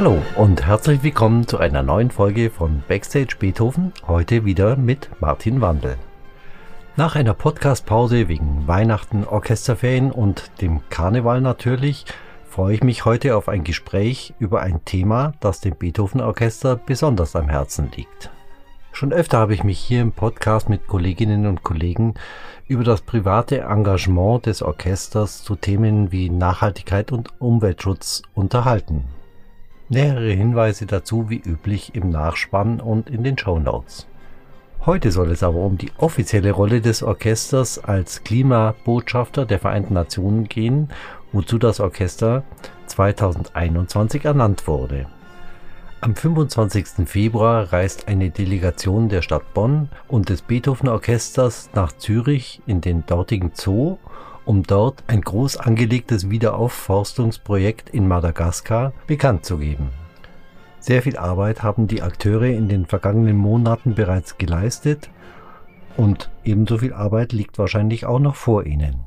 Hallo 0.00 0.22
und 0.36 0.64
herzlich 0.64 1.02
willkommen 1.02 1.46
zu 1.46 1.58
einer 1.58 1.82
neuen 1.82 2.10
Folge 2.10 2.48
von 2.48 2.82
Backstage 2.88 3.36
Beethoven, 3.38 3.92
heute 4.08 4.46
wieder 4.46 4.76
mit 4.76 5.10
Martin 5.20 5.60
Wandel. 5.60 5.98
Nach 6.96 7.16
einer 7.16 7.34
Podcast-Pause 7.34 8.26
wegen 8.26 8.66
Weihnachten, 8.66 9.26
Orchesterferien 9.26 10.10
und 10.10 10.52
dem 10.62 10.80
Karneval 10.88 11.42
natürlich, 11.42 12.06
freue 12.48 12.76
ich 12.76 12.82
mich 12.82 13.04
heute 13.04 13.36
auf 13.36 13.50
ein 13.50 13.62
Gespräch 13.62 14.32
über 14.38 14.62
ein 14.62 14.82
Thema, 14.86 15.34
das 15.40 15.60
dem 15.60 15.76
Beethoven 15.76 16.22
Orchester 16.22 16.76
besonders 16.76 17.36
am 17.36 17.50
Herzen 17.50 17.90
liegt. 17.94 18.30
Schon 18.92 19.12
öfter 19.12 19.36
habe 19.36 19.52
ich 19.52 19.64
mich 19.64 19.80
hier 19.80 20.00
im 20.00 20.12
Podcast 20.12 20.70
mit 20.70 20.86
Kolleginnen 20.86 21.46
und 21.46 21.62
Kollegen 21.62 22.14
über 22.68 22.84
das 22.84 23.02
private 23.02 23.58
Engagement 23.60 24.46
des 24.46 24.62
Orchesters 24.62 25.44
zu 25.44 25.56
Themen 25.56 26.10
wie 26.10 26.30
Nachhaltigkeit 26.30 27.12
und 27.12 27.38
Umweltschutz 27.38 28.22
unterhalten. 28.32 29.04
Nähere 29.92 30.30
Hinweise 30.30 30.86
dazu 30.86 31.30
wie 31.30 31.42
üblich 31.44 31.96
im 31.96 32.10
Nachspann 32.10 32.80
und 32.80 33.10
in 33.10 33.24
den 33.24 33.36
Show 33.36 33.58
Notes. 33.58 34.06
Heute 34.86 35.10
soll 35.10 35.32
es 35.32 35.42
aber 35.42 35.58
um 35.58 35.78
die 35.78 35.90
offizielle 35.98 36.52
Rolle 36.52 36.80
des 36.80 37.02
Orchesters 37.02 37.82
als 37.82 38.22
Klimabotschafter 38.22 39.46
der 39.46 39.58
Vereinten 39.58 39.94
Nationen 39.94 40.48
gehen, 40.48 40.90
wozu 41.32 41.58
das 41.58 41.80
Orchester 41.80 42.44
2021 42.86 44.24
ernannt 44.24 44.68
wurde. 44.68 45.06
Am 46.02 46.14
25. 46.14 47.08
Februar 47.08 47.72
reist 47.72 48.06
eine 48.06 48.30
Delegation 48.30 49.08
der 49.08 49.22
Stadt 49.22 49.52
Bonn 49.54 49.88
und 50.06 50.28
des 50.28 50.42
Beethoven 50.42 50.88
Orchesters 50.88 51.68
nach 51.74 51.90
Zürich 51.90 52.62
in 52.64 52.80
den 52.80 53.04
dortigen 53.06 53.50
Zoo, 53.54 53.98
um 54.44 54.62
dort 54.62 55.04
ein 55.06 55.20
groß 55.20 55.56
angelegtes 55.56 56.30
Wiederaufforstungsprojekt 56.30 57.90
in 57.90 58.08
Madagaskar 58.08 58.92
bekannt 59.06 59.44
zu 59.44 59.58
geben. 59.58 59.90
Sehr 60.80 61.02
viel 61.02 61.16
Arbeit 61.16 61.62
haben 61.62 61.86
die 61.86 62.02
Akteure 62.02 62.46
in 62.46 62.68
den 62.68 62.86
vergangenen 62.86 63.36
Monaten 63.36 63.94
bereits 63.94 64.38
geleistet 64.38 65.10
und 65.96 66.30
ebenso 66.44 66.78
viel 66.78 66.94
Arbeit 66.94 67.32
liegt 67.32 67.58
wahrscheinlich 67.58 68.06
auch 68.06 68.18
noch 68.18 68.34
vor 68.34 68.64
ihnen. 68.64 69.00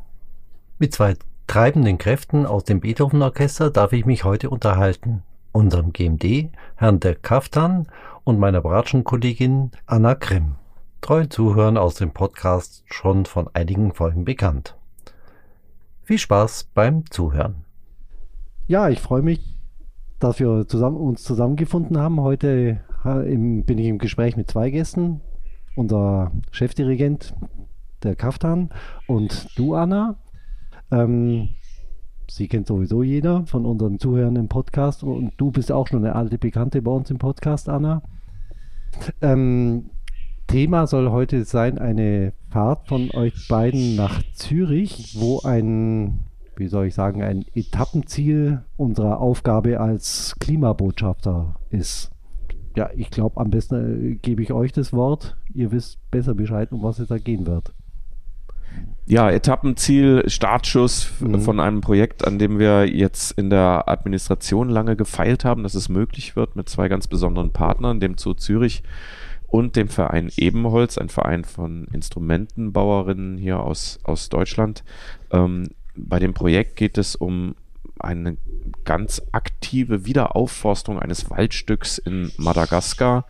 Mit 0.77 0.93
zwei 0.93 1.15
treibenden 1.47 1.97
Kräften 1.97 2.45
aus 2.45 2.63
dem 2.63 2.79
Beethoven 2.79 3.21
Orchester 3.21 3.71
darf 3.71 3.93
ich 3.93 4.05
mich 4.05 4.23
heute 4.23 4.49
unterhalten. 4.49 5.23
Unserem 5.51 5.93
GMD, 5.93 6.49
Herrn 6.75 6.99
Dirk 6.99 7.23
Kaftan 7.23 7.87
und 8.23 8.39
meiner 8.39 8.61
Bratschenkollegin 8.61 9.71
Anna 9.85 10.13
Grimm. 10.13 10.55
Treuen 11.01 11.29
Zuhörern 11.29 11.77
aus 11.77 11.95
dem 11.95 12.11
Podcast 12.11 12.83
schon 12.85 13.25
von 13.25 13.49
einigen 13.53 13.93
Folgen 13.93 14.25
bekannt. 14.25 14.75
Viel 16.05 16.17
Spaß 16.17 16.65
beim 16.73 17.09
Zuhören. 17.09 17.63
Ja, 18.67 18.89
ich 18.89 18.99
freue 18.99 19.21
mich, 19.21 19.57
dass 20.19 20.37
wir 20.37 20.67
zusammen, 20.67 20.97
uns 20.97 21.23
zusammengefunden 21.23 21.97
haben. 21.97 22.19
Heute 22.19 22.81
bin 23.05 23.77
ich 23.77 23.87
im 23.87 23.99
Gespräch 23.99 24.35
mit 24.35 24.51
zwei 24.51 24.69
Gästen. 24.69 25.21
Unser 25.77 26.33
Chefdirigent, 26.51 27.33
der 28.03 28.17
Kaftan, 28.17 28.69
und 29.07 29.57
du, 29.57 29.75
Anna. 29.75 30.19
Ähm, 30.91 31.49
sie 32.29 32.49
kennt 32.49 32.67
sowieso 32.67 33.01
jeder 33.01 33.45
von 33.45 33.65
unseren 33.65 33.97
Zuhörern 33.97 34.35
im 34.35 34.49
Podcast. 34.49 35.03
Und 35.05 35.31
du 35.37 35.51
bist 35.51 35.71
auch 35.71 35.87
schon 35.87 36.03
eine 36.03 36.15
alte 36.15 36.37
Bekannte 36.37 36.81
bei 36.81 36.91
uns 36.91 37.11
im 37.11 37.17
Podcast, 37.17 37.69
Anna. 37.69 38.01
Ähm, 39.21 39.89
Thema 40.53 40.85
soll 40.85 41.09
heute 41.09 41.45
sein 41.45 41.79
eine 41.79 42.31
Fahrt 42.51 42.87
von 42.87 43.09
euch 43.09 43.47
beiden 43.47 43.95
nach 43.95 44.21
Zürich, 44.35 45.15
wo 45.17 45.41
ein 45.41 46.25
wie 46.57 46.67
soll 46.67 46.85
ich 46.85 46.93
sagen, 46.93 47.23
ein 47.23 47.43
Etappenziel 47.55 48.61
unserer 48.77 49.19
Aufgabe 49.19 49.79
als 49.79 50.35
Klimabotschafter 50.39 51.55
ist. 51.71 52.11
Ja, 52.75 52.91
ich 52.95 53.09
glaube, 53.09 53.41
am 53.41 53.49
besten 53.49 54.11
äh, 54.11 54.15
gebe 54.17 54.43
ich 54.43 54.53
euch 54.53 54.71
das 54.71 54.93
Wort. 54.93 55.37
Ihr 55.55 55.71
wisst 55.71 55.97
besser 56.11 56.35
Bescheid, 56.35 56.71
um 56.71 56.83
was 56.83 56.99
es 56.99 57.07
da 57.07 57.17
gehen 57.17 57.47
wird. 57.47 57.73
Ja, 59.07 59.31
Etappenziel, 59.31 60.29
Startschuss 60.29 61.13
mhm. 61.19 61.41
von 61.41 61.59
einem 61.59 61.81
Projekt, 61.81 62.27
an 62.27 62.37
dem 62.37 62.59
wir 62.59 62.87
jetzt 62.87 63.31
in 63.39 63.49
der 63.49 63.89
Administration 63.89 64.69
lange 64.69 64.95
gefeilt 64.95 65.45
haben, 65.45 65.63
dass 65.63 65.73
es 65.73 65.89
möglich 65.89 66.35
wird 66.35 66.55
mit 66.55 66.69
zwei 66.69 66.89
ganz 66.89 67.07
besonderen 67.07 67.51
Partnern, 67.51 67.99
dem 67.99 68.19
Zoo 68.19 68.35
Zürich 68.35 68.83
und 69.53 69.75
dem 69.75 69.87
Verein 69.87 70.31
Ebenholz, 70.35 70.97
ein 70.97 71.09
Verein 71.09 71.43
von 71.45 71.85
Instrumentenbauerinnen 71.93 73.37
hier 73.37 73.59
aus, 73.59 73.99
aus 74.01 74.29
Deutschland, 74.29 74.83
ähm, 75.29 75.69
bei 75.95 76.17
dem 76.17 76.33
Projekt 76.33 76.75
geht 76.75 76.97
es 76.97 77.15
um 77.15 77.53
eine 77.99 78.37
ganz 78.83 79.21
aktive 79.31 80.07
Wiederaufforstung 80.07 80.97
eines 80.97 81.29
Waldstücks 81.29 81.99
in 81.99 82.31
Madagaskar, 82.37 83.27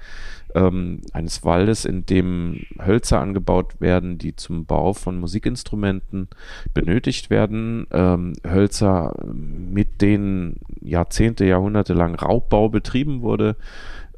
ähm, 0.56 1.02
eines 1.12 1.44
Waldes, 1.44 1.84
in 1.84 2.06
dem 2.06 2.62
Hölzer 2.80 3.20
angebaut 3.20 3.82
werden, 3.82 4.18
die 4.18 4.34
zum 4.34 4.66
Bau 4.66 4.94
von 4.94 5.20
Musikinstrumenten 5.20 6.30
benötigt 6.74 7.32
werden. 7.32 7.86
Ähm, 7.92 8.32
Hölzer, 8.48 9.14
mit 9.26 10.02
denen 10.02 10.62
Jahrzehnte, 10.80 11.44
Jahrhunderte 11.44 11.94
lang 11.94 12.16
Raubbau 12.16 12.70
betrieben 12.70 13.22
wurde. 13.22 13.58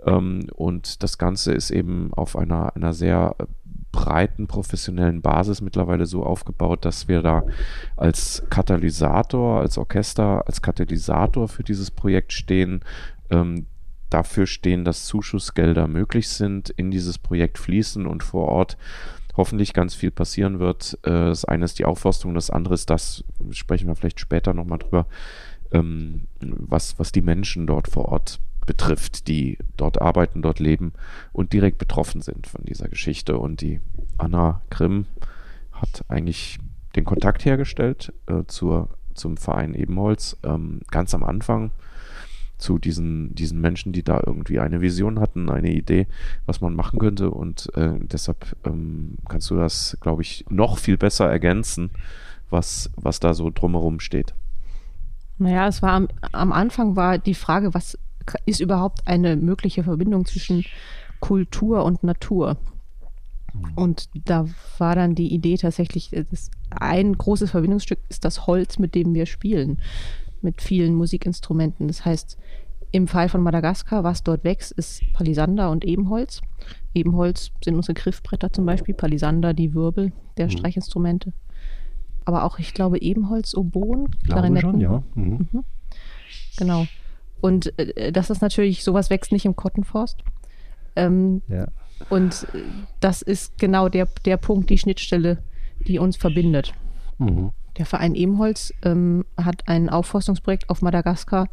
Ähm, 0.06 0.48
und 0.56 1.04
das 1.04 1.18
Ganze 1.18 1.54
ist 1.54 1.72
eben 1.72 2.14
auf 2.14 2.38
einer, 2.38 2.76
einer 2.76 2.94
sehr 2.94 3.36
breiten 3.92 4.48
professionellen 4.48 5.22
Basis 5.22 5.62
mittlerweile 5.62 6.06
so 6.06 6.24
aufgebaut, 6.24 6.84
dass 6.84 7.08
wir 7.08 7.22
da 7.22 7.44
als 7.96 8.44
Katalysator, 8.50 9.62
als 9.62 9.78
Orchester, 9.78 10.44
als 10.46 10.62
Katalysator 10.62 11.48
für 11.48 11.64
dieses 11.64 11.92
Projekt 11.92 12.34
stehen. 12.34 12.82
Ähm, 13.30 13.68
dafür 14.10 14.46
stehen, 14.48 14.86
dass 14.86 15.06
Zuschussgelder 15.06 15.88
möglich 15.88 16.30
sind, 16.30 16.70
in 16.70 16.92
dieses 16.92 17.18
Projekt 17.18 17.58
fließen 17.58 18.06
und 18.06 18.24
vor 18.24 18.48
Ort 18.48 18.78
hoffentlich 19.36 19.74
ganz 19.74 19.96
viel 19.96 20.12
passieren 20.12 20.60
wird. 20.60 21.00
Äh, 21.04 21.10
das 21.10 21.46
eine 21.46 21.66
ist 21.66 21.80
die 21.80 21.86
Aufforstung, 21.86 22.34
das 22.34 22.50
andere 22.50 22.74
ist 22.74 22.90
das, 22.90 23.24
sprechen 23.52 23.88
wir 23.88 23.96
vielleicht 23.96 24.20
später 24.20 24.54
nochmal 24.54 24.80
drüber, 24.80 25.08
ähm, 25.72 26.28
was, 26.40 27.00
was 27.00 27.12
die 27.12 27.22
Menschen 27.22 27.66
dort 27.68 27.88
vor 27.88 28.06
Ort 28.10 28.40
betrifft, 28.66 29.28
die 29.28 29.58
dort 29.78 30.02
arbeiten, 30.02 30.42
dort 30.42 30.59
leben 30.59 30.94
und 31.34 31.53
direkt 31.53 31.78
betroffen 31.78 32.22
sind 32.22 32.48
von 32.48 32.64
dieser 32.64 32.88
Geschichte. 32.88 33.38
Und 33.38 33.62
die 33.62 33.80
Anna 34.18 34.62
Grimm 34.70 35.06
hat 35.72 36.06
eigentlich 36.08 36.59
den 36.96 37.06
Kontakt 37.06 37.46
hergestellt 37.46 38.14
äh, 38.28 38.44
zur, 38.48 38.90
zum 39.14 39.38
Verein 39.38 39.74
Ebenholz 39.74 40.38
ähm, 40.44 40.81
ganz 40.90 41.14
am 41.14 41.24
Anfang 41.24 41.72
zu 42.58 42.78
diesen, 42.80 43.36
diesen 43.36 43.59
Menschen, 43.59 43.92
die 43.92 44.03
da 44.03 44.22
irgendwie 44.26 44.59
eine 44.59 44.82
Vision 44.82 45.20
hatten, 45.20 45.50
eine 45.50 45.72
Idee, 45.72 46.08
was 46.46 46.62
man 46.62 46.74
machen 46.74 47.00
könnte. 47.00 47.30
Und 47.30 47.70
äh, 47.76 48.00
deshalb 48.00 48.56
ähm, 48.66 49.18
kannst 49.28 49.50
du 49.50 49.56
das, 49.58 49.97
glaube 50.00 50.22
ich, 50.22 50.46
noch 50.50 50.78
viel 50.78 50.97
besser 50.97 51.30
ergänzen, 51.30 51.92
was, 52.50 52.90
was 52.96 53.20
da 53.20 53.34
so 53.34 53.50
drumherum 53.50 54.00
steht. 54.00 54.34
Naja, 55.38 55.68
es 55.68 55.82
war 55.82 55.92
am, 55.92 56.08
am 56.32 56.53
Anfang 56.53 56.96
war 56.96 57.18
die 57.18 57.34
Frage, 57.34 57.74
was 57.74 57.97
ist 58.46 58.59
überhaupt 58.59 59.08
eine 59.08 59.36
mögliche 59.36 59.84
Verbindung 59.84 60.25
zwischen 60.25 60.66
Kultur 61.19 61.84
und 61.84 62.03
Natur? 62.03 62.58
Mhm. 63.53 63.74
Und 63.75 64.09
da 64.25 64.46
war 64.78 64.96
dann 64.96 65.16
die 65.16 65.34
Idee 65.34 65.58
tatsächlich, 65.58 66.12
ein 66.72 67.18
großes 67.18 67.52
Verbindungsstück 67.52 68.00
ist 68.09 68.25
das 68.25 68.47
Holz, 68.47 68.80
mit 68.80 68.96
dem 68.96 69.14
wir 69.14 69.25
spielen, 69.25 69.80
mit 70.41 70.62
vielen 70.62 70.96
Musikinstrumenten. 70.96 71.88
Das 71.88 72.06
heißt, 72.06 72.38
im 72.91 73.08
Fall 73.08 73.30
von 73.30 73.41
Madagaskar, 73.41 74.03
was 74.03 74.24
dort 74.24 74.44
wächst, 74.44 74.72
ist 74.72 75.02
Palisander 75.14 75.69
und 75.69 75.84
Ebenholz. 75.84 76.41
Ebenholz 76.94 77.52
sind 77.64 77.75
unsere 77.75 77.94
Griffbretter 77.94 78.53
zum 78.53 78.66
Beispiel, 78.66 78.96
Palisander 78.96 79.53
die 79.53 79.74
Wirbel 79.74 80.14
der 80.38 80.46
mhm. 80.46 80.52
Streichinstrumente. 80.52 81.34
Aber 82.24 82.44
auch, 82.44 82.58
ich 82.58 82.73
glaube, 82.73 83.02
Ebenholz, 83.02 83.53
Oboen, 83.53 84.09
Klarinetten. 84.26 84.72
Schon, 84.72 84.82
ja. 84.82 85.03
Mhm. 85.14 85.47
Mhm. 85.52 85.64
Genau. 86.58 86.88
Und 87.41 87.78
äh, 87.79 88.11
das 88.11 88.29
ist 88.29 88.41
natürlich, 88.41 88.84
sowas 88.84 89.09
wächst 89.09 89.32
nicht 89.32 89.46
im 89.46 89.55
Kottenforst. 89.55 90.23
Ähm, 90.96 91.41
ja. 91.47 91.67
Und 92.09 92.47
äh, 92.53 92.61
das 92.99 93.22
ist 93.22 93.58
genau 93.58 93.90
der, 93.90 94.08
der 94.26 94.37
Punkt, 94.37 94.70
die 94.70 94.78
Schnittstelle, 94.78 95.40
die 95.87 95.99
uns 95.99 96.17
verbindet. 96.17 96.73
Mhm. 97.17 97.52
Der 97.78 97.85
Verein 97.85 98.16
Ebenholz 98.16 98.73
ähm, 98.84 99.26
hat 99.37 99.67
ein 99.67 99.90
Aufforstungsprojekt 99.90 100.70
auf 100.70 100.82
Madagaskar 100.82 101.47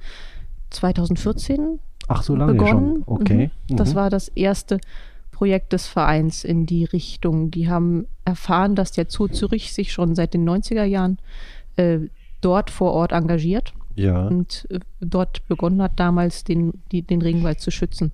2014 0.70 1.80
Ach, 2.08 2.22
so 2.22 2.36
lange 2.36 2.54
begonnen. 2.54 3.02
Schon. 3.04 3.20
Okay. 3.20 3.50
Mhm. 3.68 3.76
Das 3.76 3.92
mhm. 3.92 3.96
war 3.96 4.10
das 4.10 4.28
erste 4.28 4.78
Projekt 5.30 5.72
des 5.72 5.86
Vereins 5.88 6.44
in 6.44 6.66
die 6.66 6.84
Richtung. 6.84 7.50
Die 7.50 7.68
haben 7.68 8.06
erfahren, 8.24 8.76
dass 8.76 8.92
der 8.92 9.06
Zoo 9.08 9.28
Zürich 9.28 9.72
sich 9.72 9.92
schon 9.92 10.14
seit 10.14 10.34
den 10.34 10.48
90er 10.48 10.84
Jahren 10.84 11.18
äh, 11.76 11.98
dort 12.40 12.70
vor 12.70 12.92
Ort 12.92 13.12
engagiert 13.12 13.74
ja. 13.94 14.26
und 14.26 14.66
äh, 14.70 14.80
dort 15.00 15.46
begonnen 15.48 15.82
hat, 15.82 15.92
damals 15.96 16.44
den, 16.44 16.82
die, 16.90 17.02
den 17.02 17.22
Regenwald 17.22 17.60
zu 17.60 17.70
schützen. 17.70 18.12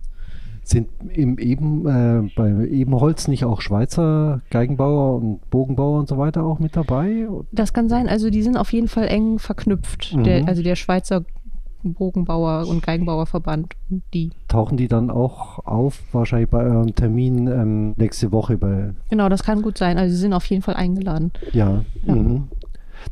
Sind 0.62 0.88
im 1.14 1.38
eben, 1.38 1.86
äh, 1.86 2.30
bei 2.36 2.50
Ebenholz 2.66 3.26
nicht 3.26 3.46
auch 3.46 3.62
Schweizer 3.62 4.42
Geigenbauer 4.50 5.16
und 5.16 5.48
Bogenbauer 5.48 6.00
und 6.00 6.08
so 6.08 6.18
weiter 6.18 6.44
auch 6.44 6.58
mit 6.58 6.76
dabei? 6.76 7.26
Das 7.52 7.72
kann 7.72 7.88
sein. 7.88 8.06
Also 8.06 8.28
die 8.28 8.42
sind 8.42 8.58
auf 8.58 8.70
jeden 8.74 8.88
Fall 8.88 9.08
eng 9.08 9.38
verknüpft. 9.38 10.14
Mhm. 10.14 10.24
Der, 10.24 10.46
also 10.46 10.62
der 10.62 10.76
Schweizer 10.76 11.24
Bogenbauer 11.82 12.66
und 12.68 12.82
Geigenbauerverband. 12.82 13.74
Die. 14.12 14.30
Tauchen 14.48 14.76
die 14.76 14.88
dann 14.88 15.10
auch 15.10 15.64
auf, 15.64 16.02
wahrscheinlich 16.12 16.50
bei 16.50 16.64
eurem 16.64 16.94
Termin 16.94 17.46
ähm, 17.46 17.94
nächste 17.96 18.32
Woche 18.32 18.56
bei. 18.56 18.94
Genau, 19.10 19.28
das 19.28 19.42
kann 19.42 19.62
gut 19.62 19.78
sein. 19.78 19.98
Also 19.98 20.14
sie 20.14 20.20
sind 20.20 20.32
auf 20.32 20.44
jeden 20.46 20.62
Fall 20.62 20.74
eingeladen. 20.74 21.32
Ja. 21.52 21.84
Ja. 22.04 22.14
Mhm. 22.14 22.48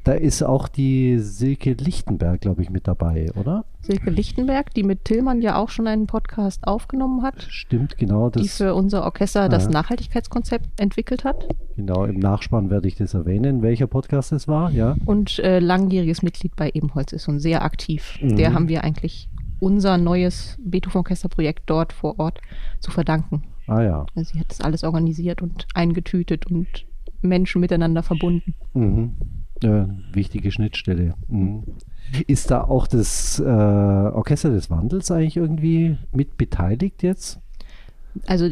Da 0.04 0.12
ist 0.12 0.42
auch 0.42 0.68
die 0.68 1.18
Silke 1.18 1.72
Lichtenberg, 1.72 2.40
glaube 2.40 2.62
ich, 2.62 2.70
mit 2.70 2.86
dabei, 2.86 3.30
oder? 3.34 3.64
Silke 3.80 4.10
Lichtenberg, 4.10 4.72
die 4.74 4.82
mit 4.82 5.04
Tillmann 5.04 5.42
ja 5.42 5.56
auch 5.56 5.68
schon 5.68 5.86
einen 5.86 6.06
Podcast 6.06 6.66
aufgenommen 6.66 7.22
hat, 7.22 7.42
Stimmt, 7.48 7.96
genau. 7.98 8.30
die 8.30 8.42
Das, 8.42 8.56
für 8.56 8.74
unser 8.74 9.04
Orchester 9.04 9.48
das 9.48 9.64
Ja. 9.64 9.70
Nachhaltigkeitskonzept 9.70 10.80
entwickelt 10.80 11.24
hat 11.24 11.48
genau, 11.76 12.04
im 12.04 12.18
Nachspann 12.18 12.70
werde 12.70 12.88
ich 12.88 12.96
das 12.96 13.14
erwähnen, 13.14 13.62
welcher 13.62 13.86
Podcast 13.86 14.32
es 14.32 14.48
war, 14.48 14.70
ja. 14.70 14.96
und 15.04 15.38
äh, 15.38 15.60
langjähriges 15.60 16.22
Mitglied 16.22 16.56
bei 16.56 16.70
Ebenholz 16.74 17.12
ist 17.12 17.28
und 17.28 17.38
sehr 17.38 17.62
aktiv. 17.62 18.18
Mhm. 18.20 18.36
Der 18.36 18.54
haben 18.54 18.68
wir 18.68 18.82
eigentlich 18.82 19.28
unser 19.60 19.96
neues 19.98 20.56
Beethoven-Orchester-Projekt 20.64 21.62
dort 21.66 21.92
vor 21.92 22.18
Ort 22.18 22.40
zu 22.80 22.90
verdanken. 22.90 23.42
Ah 23.66 23.82
ja. 23.82 24.06
Also 24.14 24.32
sie 24.32 24.40
hat 24.40 24.50
das 24.50 24.60
alles 24.60 24.84
organisiert 24.84 25.42
und 25.42 25.66
eingetütet 25.74 26.46
und 26.46 26.66
Menschen 27.22 27.60
miteinander 27.60 28.02
verbunden. 28.02 28.54
Mhm. 28.74 29.12
Ja, 29.62 29.88
wichtige 30.12 30.50
Schnittstelle. 30.52 31.14
Mhm. 31.28 31.64
Ist 32.26 32.50
da 32.50 32.62
auch 32.62 32.86
das 32.86 33.40
äh, 33.40 33.44
Orchester 33.44 34.50
des 34.50 34.70
Wandels 34.70 35.10
eigentlich 35.10 35.36
irgendwie 35.36 35.98
mit 36.12 36.36
beteiligt 36.36 37.02
jetzt? 37.02 37.40
Also 38.26 38.48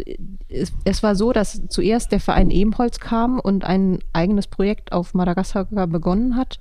es, 0.49 0.73
es 0.85 1.03
war 1.03 1.15
so, 1.15 1.33
dass 1.33 1.63
zuerst 1.69 2.13
der 2.13 2.21
Verein 2.21 2.51
Ebenholz 2.51 2.99
kam 2.99 3.39
und 3.39 3.65
ein 3.65 4.01
eigenes 4.13 4.47
Projekt 4.47 4.93
auf 4.93 5.15
Madagaskar 5.15 5.65
begonnen 5.87 6.37
hat. 6.37 6.59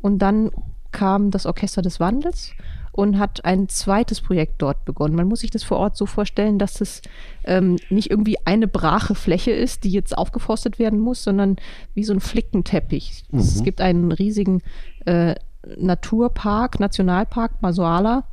Und 0.00 0.18
dann 0.18 0.50
kam 0.90 1.30
das 1.30 1.46
Orchester 1.46 1.80
des 1.80 2.00
Wandels 2.00 2.52
und 2.92 3.18
hat 3.18 3.44
ein 3.44 3.68
zweites 3.68 4.20
Projekt 4.20 4.60
dort 4.60 4.84
begonnen. 4.84 5.16
Man 5.16 5.26
muss 5.26 5.40
sich 5.40 5.50
das 5.50 5.62
vor 5.62 5.78
Ort 5.78 5.96
so 5.96 6.04
vorstellen, 6.06 6.58
dass 6.58 6.80
es 6.82 7.00
ähm, 7.44 7.76
nicht 7.88 8.10
irgendwie 8.10 8.36
eine 8.44 8.68
brache 8.68 9.14
Fläche 9.14 9.50
ist, 9.50 9.84
die 9.84 9.90
jetzt 9.90 10.16
aufgeforstet 10.16 10.78
werden 10.78 11.00
muss, 11.00 11.24
sondern 11.24 11.56
wie 11.94 12.04
so 12.04 12.12
ein 12.12 12.20
Flickenteppich. 12.20 13.24
Es 13.32 13.60
Mhm. 13.60 13.64
gibt 13.64 13.80
einen 13.80 14.12
riesigen 14.12 14.62
äh, 15.06 15.34
Naturpark, 15.78 16.80
Nationalpark 16.80 17.62
Masoala, 17.62 18.24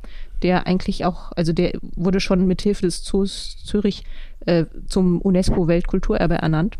der 0.42 0.66
eigentlich 0.66 1.04
auch, 1.04 1.32
also 1.36 1.52
der 1.52 1.72
wurde 1.96 2.20
schon 2.20 2.46
mit 2.46 2.62
Hilfe 2.62 2.82
des 2.82 3.02
Zoos 3.02 3.56
Zürich 3.64 4.04
äh, 4.46 4.66
zum 4.86 5.20
UNESCO-Weltkulturerbe 5.20 6.34
ernannt. 6.34 6.76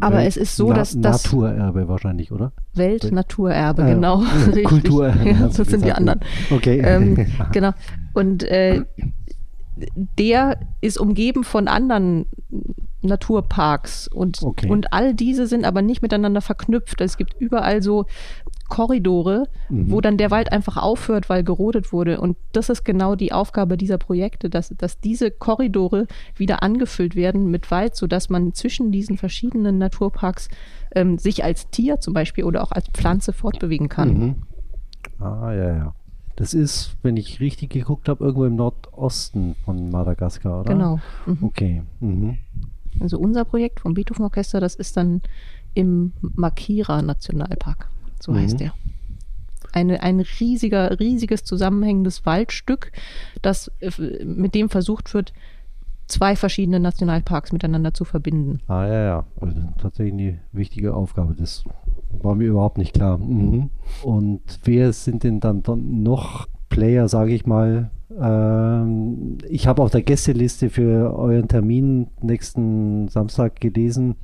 Aber 0.00 0.16
Welt- 0.18 0.28
es 0.28 0.36
ist 0.36 0.56
so, 0.56 0.68
Na- 0.68 0.74
dass 0.76 0.98
das 1.00 1.24
Naturerbe 1.24 1.88
wahrscheinlich, 1.88 2.30
oder? 2.32 2.52
Weltnaturerbe, 2.74 3.82
Ah, 3.82 3.88
ja. 3.88 3.94
genau. 3.94 4.16
Richtig. 4.46 4.64
Kulturerbe. 4.64 5.28
Ja, 5.30 5.48
das 5.48 5.56
sind 5.56 5.84
die 5.84 5.92
anderen. 5.92 6.20
Okay. 6.50 6.80
Ähm, 6.84 7.26
genau. 7.52 7.70
Und 8.14 8.42
äh, 8.44 8.82
der 10.18 10.58
ist 10.80 10.98
umgeben 10.98 11.44
von 11.44 11.68
anderen 11.68 12.26
Naturparks 13.02 14.08
und, 14.08 14.42
Okay. 14.42 14.68
und 14.68 14.92
all 14.92 15.14
diese 15.14 15.46
sind 15.46 15.64
aber 15.64 15.80
nicht 15.80 16.02
miteinander 16.02 16.42
verknüpft. 16.42 17.00
Es 17.00 17.16
gibt 17.16 17.34
überall 17.38 17.82
so 17.82 18.04
Korridore, 18.68 19.44
Mhm. 19.68 19.90
wo 19.90 20.00
dann 20.00 20.16
der 20.18 20.30
Wald 20.30 20.52
einfach 20.52 20.76
aufhört, 20.76 21.28
weil 21.28 21.42
gerodet 21.42 21.92
wurde. 21.92 22.20
Und 22.20 22.36
das 22.52 22.68
ist 22.68 22.84
genau 22.84 23.14
die 23.16 23.32
Aufgabe 23.32 23.76
dieser 23.76 23.98
Projekte, 23.98 24.50
dass, 24.50 24.68
dass 24.76 25.00
diese 25.00 25.30
Korridore 25.30 26.06
wieder 26.36 26.62
angefüllt 26.62 27.16
werden 27.16 27.50
mit 27.50 27.70
Wald, 27.70 27.96
sodass 27.96 28.28
man 28.28 28.52
zwischen 28.52 28.92
diesen 28.92 29.16
verschiedenen 29.16 29.78
Naturparks 29.78 30.48
ähm, 30.94 31.18
sich 31.18 31.42
als 31.42 31.70
Tier 31.70 32.00
zum 32.00 32.12
Beispiel 32.14 32.44
oder 32.44 32.62
auch 32.62 32.70
als 32.72 32.86
Pflanze 32.92 33.32
fortbewegen 33.32 33.88
kann. 33.88 34.18
Mhm. 34.18 34.34
Ah, 35.18 35.52
ja, 35.52 35.76
ja. 35.76 35.94
Das 36.40 36.54
ist, 36.54 36.96
wenn 37.02 37.18
ich 37.18 37.38
richtig 37.40 37.68
geguckt 37.68 38.08
habe, 38.08 38.24
irgendwo 38.24 38.46
im 38.46 38.56
Nordosten 38.56 39.56
von 39.62 39.90
Madagaskar, 39.90 40.60
oder? 40.60 40.72
Genau. 40.72 40.98
Mhm. 41.26 41.38
Okay. 41.42 41.82
Mhm. 42.00 42.38
Also 42.98 43.18
unser 43.18 43.44
Projekt 43.44 43.80
vom 43.80 43.92
Beethoven 43.92 44.24
Orchester, 44.24 44.58
das 44.58 44.74
ist 44.74 44.96
dann 44.96 45.20
im 45.74 46.14
Makira 46.22 47.02
Nationalpark. 47.02 47.88
So 48.20 48.32
Mhm. 48.32 48.36
heißt 48.38 48.58
der. 48.58 48.72
Eine, 49.72 50.02
ein 50.02 50.20
riesiger, 50.20 50.98
riesiges 50.98 51.44
zusammenhängendes 51.44 52.24
Waldstück, 52.24 52.90
das 53.42 53.70
äh, 53.80 54.24
mit 54.24 54.54
dem 54.54 54.70
versucht 54.70 55.12
wird, 55.12 55.34
zwei 56.10 56.36
verschiedene 56.36 56.80
Nationalparks 56.80 57.52
miteinander 57.52 57.94
zu 57.94 58.04
verbinden. 58.04 58.60
Ah, 58.66 58.86
ja, 58.86 59.04
ja. 59.04 59.24
Also, 59.40 59.60
tatsächlich 59.80 60.12
eine 60.12 60.38
wichtige 60.52 60.94
Aufgabe. 60.94 61.34
Das 61.34 61.64
war 62.22 62.34
mir 62.34 62.48
überhaupt 62.48 62.78
nicht 62.78 62.94
klar. 62.94 63.18
Mhm. 63.18 63.70
Und 64.02 64.42
wer 64.64 64.92
sind 64.92 65.24
denn 65.24 65.40
dann, 65.40 65.62
dann 65.62 66.02
noch 66.02 66.48
Player, 66.68 67.08
sage 67.08 67.32
ich 67.32 67.46
mal? 67.46 67.90
Ähm, 68.18 69.38
ich 69.48 69.66
habe 69.66 69.82
auf 69.82 69.90
der 69.90 70.02
Gästeliste 70.02 70.70
für 70.70 71.16
euren 71.16 71.48
Termin 71.48 72.08
nächsten 72.20 73.08
Samstag 73.08 73.60
gelesen, 73.60 74.16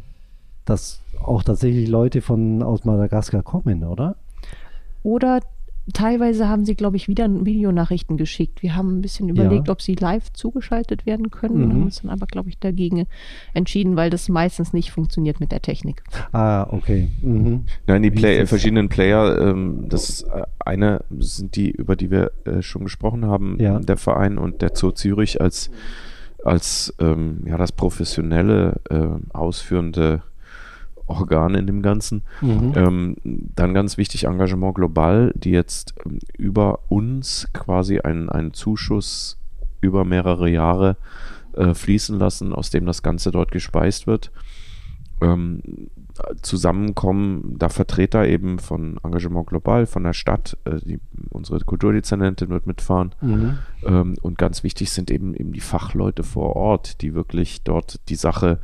dass 0.64 1.00
auch 1.22 1.42
tatsächlich 1.42 1.88
Leute 1.88 2.20
von 2.20 2.62
aus 2.62 2.84
Madagaskar 2.84 3.42
kommen, 3.42 3.84
oder? 3.84 4.16
Oder 5.02 5.40
teilweise 5.92 6.48
haben 6.48 6.64
sie, 6.64 6.74
glaube 6.74 6.96
ich, 6.96 7.08
wieder 7.08 7.28
Videonachrichten 7.28 8.16
geschickt. 8.16 8.62
Wir 8.62 8.74
haben 8.76 8.98
ein 8.98 9.02
bisschen 9.02 9.28
überlegt, 9.28 9.68
Ja. 9.68 9.72
ob 9.72 9.80
sie 9.82 9.94
live 9.94 10.32
zugeschaltet 10.32 11.06
werden 11.06 11.30
können, 11.30 11.66
Mhm. 11.66 11.72
haben 11.72 11.82
uns 11.84 12.02
dann 12.02 12.10
aber, 12.10 12.26
glaube 12.26 12.48
ich, 12.48 12.58
dagegen 12.58 13.06
entschieden, 13.54 13.96
weil 13.96 14.10
das 14.10 14.28
meistens 14.28 14.72
nicht 14.72 14.90
funktioniert 14.90 15.40
mit 15.40 15.52
der 15.52 15.62
Technik. 15.62 16.02
Ah, 16.32 16.66
okay. 16.70 17.08
Mhm. 17.22 17.64
Nein, 17.86 18.02
die 18.02 18.10
Play 18.10 18.44
verschiedenen 18.46 18.88
Player, 18.88 19.38
ähm, 19.40 19.86
das 19.88 20.22
äh, 20.22 20.42
eine 20.58 21.04
sind 21.18 21.56
die, 21.56 21.70
über 21.70 21.96
die 21.96 22.10
wir 22.10 22.32
äh, 22.44 22.62
schon 22.62 22.84
gesprochen 22.84 23.24
haben, 23.24 23.56
Ja. 23.60 23.78
der 23.78 23.96
Verein 23.96 24.38
und 24.38 24.62
der 24.62 24.70
Zoo 24.74 24.90
Zürich 24.90 25.40
als, 25.40 25.70
als 26.44 26.94
ähm, 26.98 27.42
ja, 27.46 27.56
das 27.56 27.72
professionelle, 27.72 28.80
äh, 28.90 29.06
ausführende 29.36 30.22
Organ 31.06 31.54
in 31.54 31.66
dem 31.66 31.82
Ganzen. 31.82 32.22
Mhm. 32.40 32.72
Ähm, 32.74 33.16
dann 33.22 33.74
ganz 33.74 33.96
wichtig 33.96 34.24
Engagement 34.24 34.74
global, 34.74 35.32
die 35.36 35.50
jetzt 35.50 35.94
ähm, 36.04 36.18
über 36.36 36.80
uns 36.88 37.48
quasi 37.52 38.00
einen, 38.00 38.28
einen 38.28 38.52
Zuschuss 38.52 39.38
über 39.80 40.04
mehrere 40.04 40.48
Jahre 40.48 40.96
äh, 41.54 41.74
fließen 41.74 42.18
lassen, 42.18 42.52
aus 42.52 42.70
dem 42.70 42.86
das 42.86 43.02
Ganze 43.02 43.30
dort 43.30 43.50
gespeist 43.50 44.06
wird. 44.06 44.30
Ähm, 45.22 45.62
zusammenkommen 46.42 47.56
da 47.58 47.68
Vertreter 47.68 48.26
eben 48.26 48.58
von 48.58 48.98
Engagement 49.02 49.46
Global, 49.46 49.86
von 49.86 50.04
der 50.04 50.12
Stadt, 50.12 50.56
äh, 50.64 50.76
die, 50.84 51.00
unsere 51.30 51.60
Kulturdezernentin 51.60 52.48
wird 52.48 52.66
mitfahren. 52.66 53.14
Mhm. 53.20 53.58
Ähm, 53.84 54.14
und 54.22 54.38
ganz 54.38 54.62
wichtig 54.62 54.90
sind 54.90 55.10
eben, 55.10 55.34
eben 55.34 55.52
die 55.52 55.60
Fachleute 55.60 56.22
vor 56.22 56.56
Ort, 56.56 57.00
die 57.02 57.14
wirklich 57.14 57.62
dort 57.62 58.08
die 58.08 58.14
Sache 58.14 58.58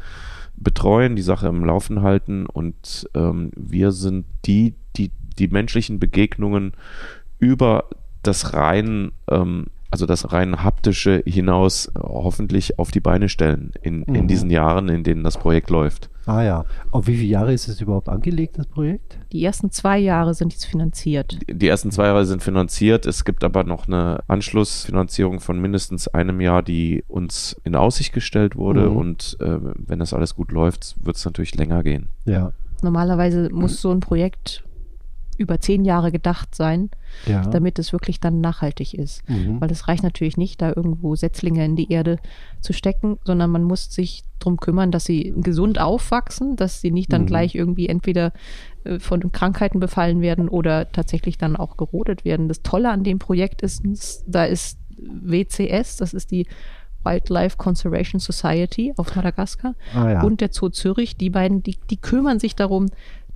betreuen, 0.57 1.17
die 1.17 1.23
Sache 1.23 1.49
im 1.49 1.65
Laufen 1.65 2.03
halten. 2.03 2.47
Und 2.47 3.09
ähm, 3.15 3.51
wir 3.57 3.93
sind 3.93 4.27
die, 4.45 4.75
die 4.97 5.11
die 5.39 5.49
menschlichen 5.49 5.99
Begegnungen 5.99 6.73
über 7.39 7.87
das 8.23 8.53
rein, 8.55 9.13
ähm, 9.31 9.67
also 9.91 10.07
das 10.07 10.33
rein 10.33 10.63
haptische 10.63 11.23
hinaus 11.27 11.91
hoffentlich 11.99 12.79
auf 12.79 12.91
die 12.91 13.01
Beine 13.01 13.29
stellen 13.29 13.73
in, 13.83 14.03
in 14.03 14.25
Mhm. 14.25 14.29
diesen 14.29 14.51
Jahren, 14.51 14.89
in 14.89 15.05
denen 15.05 15.25
das 15.25 15.39
Projekt 15.39 15.71
läuft. 15.71 16.11
Ah 16.27 16.43
ja. 16.43 16.65
Auf 16.91 17.07
wie 17.07 17.17
viele 17.17 17.29
Jahre 17.29 17.53
ist 17.53 17.69
es 17.69 17.81
überhaupt 17.81 18.09
angelegt, 18.09 18.59
das 18.59 18.67
Projekt? 18.67 19.19
Die 19.33 19.45
ersten 19.45 19.71
zwei 19.71 19.99
Jahre 19.99 20.35
sind 20.35 20.53
jetzt 20.53 20.67
finanziert. 20.67 21.39
Die 21.49 21.69
ersten 21.69 21.91
zwei 21.91 22.07
Jahre 22.07 22.25
sind 22.27 22.43
finanziert. 22.43 23.07
Es 23.07 23.25
gibt 23.25 23.45
aber 23.45 23.65
noch 23.65 23.89
eine 23.89 24.21
Anschlussfinanzierung 24.29 25.41
von 25.41 25.61
mindestens 25.61 26.09
einem 26.09 26.41
Jahr, 26.41 26.63
die 26.63 27.05
uns 27.09 27.57
in 27.65 27.75
Aussicht 27.75 28.13
gestellt 28.13 28.57
wurde. 28.57 28.89
Mhm. 28.91 28.97
Und 28.97 29.37
äh, 29.41 29.59
wenn 29.61 29.99
das 29.99 30.15
alles 30.15 30.35
gut 30.35 30.53
läuft, 30.53 30.95
wird 31.03 31.17
es 31.17 31.25
natürlich 31.25 31.55
länger 31.57 31.83
gehen. 31.83 32.09
Ja. 32.25 32.53
Normalerweise 32.83 33.49
muss 33.53 33.81
so 33.81 33.91
ein 33.91 34.01
Projekt 34.01 34.65
über 35.39 35.61
zehn 35.61 35.85
Jahre 35.85 36.13
gedacht 36.13 36.55
sein, 36.55 36.91
Ja. 37.27 37.43
damit 37.43 37.79
es 37.79 37.93
wirklich 37.93 38.21
dann 38.21 38.41
nachhaltig 38.41 38.95
ist. 38.95 39.29
Mhm. 39.29 39.61
Weil 39.61 39.71
es 39.71 39.89
reicht 39.89 40.03
natürlich 40.03 40.37
nicht, 40.37 40.61
da 40.63 40.73
irgendwo 40.75 41.15
Setzlinge 41.15 41.65
in 41.65 41.77
die 41.77 41.91
Erde 41.93 42.19
zu 42.61 42.73
stecken, 42.73 43.19
sondern 43.25 43.51
man 43.51 43.63
muss 43.65 43.93
sich 43.93 44.25
darum 44.39 44.57
kümmern, 44.59 44.91
dass 44.91 45.05
sie 45.05 45.33
gesund 45.37 45.81
aufwachsen, 45.81 46.57
dass 46.57 46.81
sie 46.81 46.91
nicht 46.91 47.13
dann 47.13 47.23
Mhm. 47.23 47.27
gleich 47.27 47.55
irgendwie 47.55 47.89
entweder 47.89 48.33
äh, 48.85 48.99
von 48.99 49.31
Krankheiten 49.33 49.79
befallen 49.81 50.21
werden 50.21 50.49
oder 50.49 50.91
tatsächlich 50.91 51.39
dann 51.39 51.57
auch 51.57 51.77
gerodet 51.77 52.25
werden. 52.25 52.49
Das 52.49 52.63
Tolle 52.63 52.91
an 52.91 53.05
dem 53.05 53.19
Projekt 53.19 53.63
ist, 53.63 53.83
da 54.27 54.45
ist 54.45 54.79
WCS, 54.99 55.97
das 55.97 56.15
ist 56.15 56.31
die 56.31 56.47
Wildlife 57.05 57.57
Conservation 57.57 58.21
Society 58.21 58.93
auf 58.97 59.17
Madagaskar 59.17 59.75
ah 59.95 60.11
ja. 60.11 60.23
und 60.23 60.41
der 60.41 60.51
Zoo 60.53 60.69
Zürich, 60.69 61.17
die 61.17 61.31
beiden, 61.31 61.63
die, 61.63 61.77
die 61.91 61.97
kümmern 61.97 62.39
sich 62.39 62.55
darum, 62.55 62.87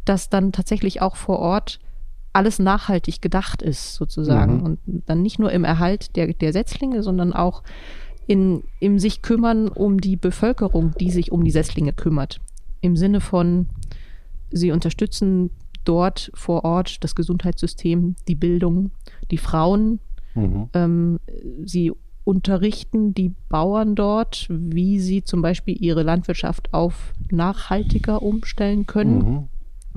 dass 0.04 0.28
dann 0.28 0.52
tatsächlich 0.52 1.02
auch 1.02 1.16
vor 1.16 1.40
Ort 1.40 1.80
alles 2.36 2.58
nachhaltig 2.58 3.20
gedacht 3.20 3.62
ist, 3.62 3.94
sozusagen. 3.94 4.58
Mhm. 4.58 4.62
Und 4.62 4.78
dann 5.06 5.22
nicht 5.22 5.38
nur 5.38 5.50
im 5.52 5.64
Erhalt 5.64 6.16
der, 6.16 6.32
der 6.32 6.52
Setzlinge, 6.52 7.02
sondern 7.02 7.32
auch 7.32 7.62
in, 8.26 8.62
im 8.80 8.98
sich 8.98 9.22
kümmern 9.22 9.68
um 9.68 10.00
die 10.00 10.16
Bevölkerung, 10.16 10.92
die 11.00 11.10
sich 11.10 11.32
um 11.32 11.44
die 11.44 11.50
Setzlinge 11.50 11.92
kümmert. 11.92 12.40
Im 12.80 12.96
Sinne 12.96 13.20
von, 13.20 13.66
sie 14.50 14.70
unterstützen 14.70 15.50
dort 15.84 16.30
vor 16.34 16.64
Ort 16.64 17.02
das 17.04 17.14
Gesundheitssystem, 17.14 18.16
die 18.28 18.34
Bildung, 18.34 18.90
die 19.30 19.38
Frauen 19.38 20.00
Mhm. 20.36 20.68
Ähm, 20.74 21.20
sie 21.64 21.92
unterrichten 22.24 23.14
die 23.14 23.32
Bauern 23.48 23.94
dort, 23.94 24.46
wie 24.50 25.00
sie 25.00 25.24
zum 25.24 25.42
Beispiel 25.42 25.76
ihre 25.80 26.02
Landwirtschaft 26.02 26.72
auf 26.72 27.14
nachhaltiger 27.30 28.22
umstellen 28.22 28.86
können. 28.86 29.18
Mhm. 29.18 29.48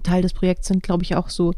Teil 0.04 0.22
des 0.22 0.34
Projekts 0.34 0.68
sind, 0.68 0.82
glaube 0.82 1.04
ich, 1.04 1.16
auch 1.16 1.30
so, 1.30 1.54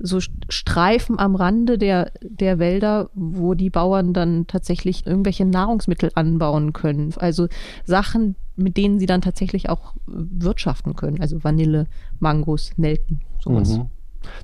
so 0.00 0.18
Streifen 0.20 1.18
am 1.18 1.34
Rande 1.36 1.78
der, 1.78 2.12
der 2.22 2.58
Wälder, 2.58 3.10
wo 3.14 3.54
die 3.54 3.70
Bauern 3.70 4.12
dann 4.12 4.46
tatsächlich 4.46 5.06
irgendwelche 5.06 5.44
Nahrungsmittel 5.44 6.10
anbauen 6.14 6.72
können. 6.72 7.12
Also 7.18 7.48
Sachen, 7.84 8.36
mit 8.56 8.76
denen 8.76 8.98
sie 8.98 9.06
dann 9.06 9.20
tatsächlich 9.20 9.68
auch 9.68 9.94
wirtschaften 10.06 10.96
können. 10.96 11.20
Also 11.20 11.44
Vanille, 11.44 11.86
Mangos, 12.18 12.72
Nelken, 12.76 13.20
sowas. 13.42 13.76
Mhm. 13.76 13.86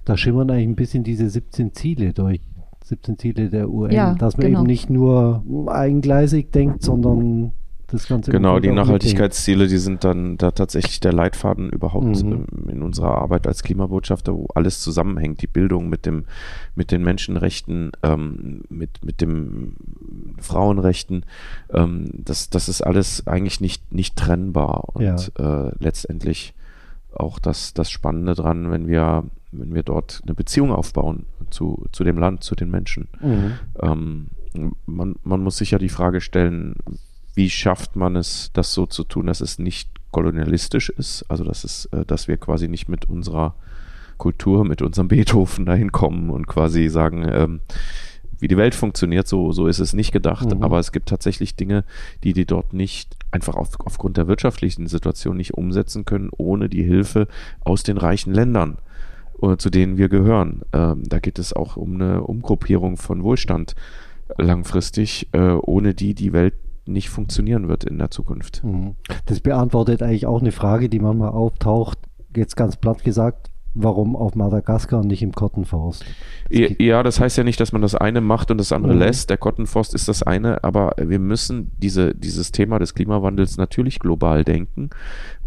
Da 0.05 0.17
schimmern 0.17 0.51
eigentlich 0.51 0.69
ein 0.69 0.77
bisschen 0.77 1.05
diese 1.05 1.29
17 1.29 1.73
Ziele 1.73 2.13
durch. 2.13 2.41
17 2.85 3.19
Ziele 3.19 3.51
der 3.51 3.69
UN, 3.69 3.91
ja, 3.91 4.15
dass 4.15 4.37
man 4.37 4.47
genau. 4.47 4.61
eben 4.61 4.67
nicht 4.69 4.91
nur 4.91 5.43
eigengleisig 5.67 6.53
denkt, 6.53 6.85
sondern 6.85 7.53
das 7.89 8.09
Ganze. 8.09 8.31
Genau, 8.31 8.59
die 8.59 8.73
Nachhaltigkeitsziele, 8.73 9.69
die 9.69 9.79
sind 9.79 10.05
dann 10.05 10.37
da 10.37 10.51
tatsächlich 10.51 11.01
der 11.01 11.13
Leitfaden 11.13 11.71
überhaupt 11.71 12.23
mhm. 12.23 12.47
In 12.69 12.83
unserer 12.83 13.19
Arbeit 13.19 13.47
als 13.47 13.63
Klimabotschafter, 13.63 14.35
wo 14.35 14.49
alles 14.55 14.81
zusammenhängt, 14.81 15.43
die 15.43 15.47
Bildung 15.47 15.89
mit 15.89 16.07
dem, 16.07 16.25
mit 16.75 16.91
den 16.91 17.03
Menschenrechten, 17.05 17.93
ähm, 18.03 18.63
mit, 18.69 19.05
mit 19.05 19.21
dem 19.21 19.77
Frauenrechten, 20.39 21.25
ähm, 21.73 22.11
das, 22.13 22.51
das 22.51 22.69
ist 22.69 22.83
alles 22.83 23.27
eigentlich 23.27 23.61
nicht, 23.61 23.93
nicht 23.93 24.17
trennbar 24.17 24.85
und 24.95 25.33
ja. 25.39 25.69
äh, 25.69 25.73
letztendlich 25.79 26.55
auch 27.15 27.39
das, 27.39 27.73
das 27.73 27.91
Spannende 27.91 28.35
dran, 28.35 28.71
wenn 28.71 28.87
wir, 28.87 29.25
wenn 29.53 29.75
wir 29.75 29.83
dort 29.83 30.23
eine 30.25 30.35
Beziehung 30.35 30.73
aufbauen 30.73 31.27
zu, 31.51 31.87
zu 31.93 32.05
dem 32.05 32.19
Land, 32.19 32.43
zu 32.43 32.55
den 32.55 32.71
Menschen. 32.71 33.09
Mhm. 33.21 33.53
Ähm, 33.81 34.27
man, 34.87 35.17
man 35.23 35.43
muss 35.43 35.59
sich 35.59 35.71
ja 35.71 35.79
die 35.79 35.89
Frage 35.89 36.21
stellen, 36.21 36.77
wie 37.37 37.51
schafft 37.51 37.95
man 37.95 38.17
es, 38.17 38.51
das 38.55 38.73
so 38.73 38.87
zu 38.87 39.05
tun, 39.05 39.27
dass 39.27 39.41
es 39.41 39.59
nicht 39.59 39.91
kolonialistisch 40.11 40.89
ist, 40.89 41.25
also 41.29 41.45
dass 41.45 41.63
es, 41.63 41.85
äh, 41.93 42.05
dass 42.07 42.27
wir 42.27 42.39
quasi 42.39 42.67
nicht 42.67 42.89
mit 42.89 43.05
unserer 43.09 43.55
Kultur, 44.17 44.65
mit 44.65 44.81
unserem 44.81 45.09
Beethoven 45.09 45.67
dahin 45.67 45.93
kommen 45.93 46.31
und 46.31 46.47
quasi 46.47 46.89
sagen, 46.89 47.29
ähm, 47.31 47.61
wie 48.39 48.49
die 48.49 48.57
Welt 48.57 48.75
funktioniert, 48.75 49.29
so, 49.29 49.53
so 49.53 49.67
ist 49.67 49.79
es 49.79 49.93
nicht 49.93 50.13
gedacht. 50.13 50.55
Mhm. 50.55 50.63
Aber 50.63 50.79
es 50.79 50.93
gibt 50.93 51.09
tatsächlich 51.09 51.57
Dinge, 51.57 51.85
die 52.25 52.33
die 52.33 52.47
dort 52.47 52.73
nicht 52.73 53.17
einfach 53.31 53.55
auf, 53.55 53.79
aufgrund 53.81 54.17
der 54.17 54.29
wirtschaftlichen 54.29 54.87
Situation 54.87 55.37
nicht 55.37 55.55
umsetzen 55.55 56.07
können, 56.07 56.31
ohne 56.37 56.71
die 56.71 56.83
Hilfe 56.83 57.29
aus 57.61 57.83
den 57.83 57.99
reichen 57.99 58.33
Ländern, 58.33 58.79
äh, 59.43 59.57
zu 59.59 59.69
denen 59.69 59.99
wir 59.99 60.09
gehören. 60.09 60.63
Ähm, 60.73 61.03
da 61.07 61.19
geht 61.19 61.39
es 61.39 61.53
auch 61.53 61.77
um 61.77 61.95
eine 61.97 62.23
Umgruppierung 62.23 62.97
von 62.97 63.23
Wohlstand 63.23 63.75
langfristig, 64.39 65.29
äh, 65.33 65.53
ohne 65.53 65.95
die 65.95 66.15
die 66.15 66.33
Welt 66.33 66.55
nicht 66.89 67.09
funktionieren 67.09 67.69
wird 67.69 67.85
in 67.85 67.99
der 67.99 68.11
Zukunft. 68.11 68.63
Mhm. 68.65 68.97
Das 69.27 69.41
beantwortet 69.41 70.03
eigentlich 70.03 70.27
auch 70.27 70.41
eine 70.41 70.53
Frage, 70.53 70.89
die 70.89 71.01
manchmal 71.01 71.31
auftaucht, 71.31 71.99
jetzt 72.35 72.57
ganz 72.57 72.77
platt 72.77 73.03
gesagt, 73.05 73.51
warum 73.77 74.17
auf 74.17 74.35
Madagaskar 74.35 75.01
und 75.01 75.09
nicht 75.09 75.23
im 75.23 75.33
Kottenforst? 75.33 76.05
Ja, 76.49 77.03
das 77.03 77.21
heißt 77.21 77.37
ja 77.37 77.45
nicht, 77.45 77.61
dass 77.61 77.73
man 77.73 77.83
das 77.83 77.95
eine 77.95 78.21
macht 78.21 78.51
und 78.51 78.59
das 78.59 78.73
andere 78.73 78.95
mhm. 78.95 79.01
lässt. 79.01 79.31
Der 79.31 79.37
Kottenforst 79.37 79.95
ist 79.95 80.09
das 80.09 80.23
eine, 80.23 80.65
aber 80.65 80.95
wir 80.99 81.19
müssen 81.19 81.73
diese, 81.77 82.15
dieses 82.15 82.53
Thema 82.53 82.79
des 82.79 82.95
Klimawandels 82.95 83.59
natürlich 83.59 83.99
global 83.99 84.45
denken. 84.45 84.91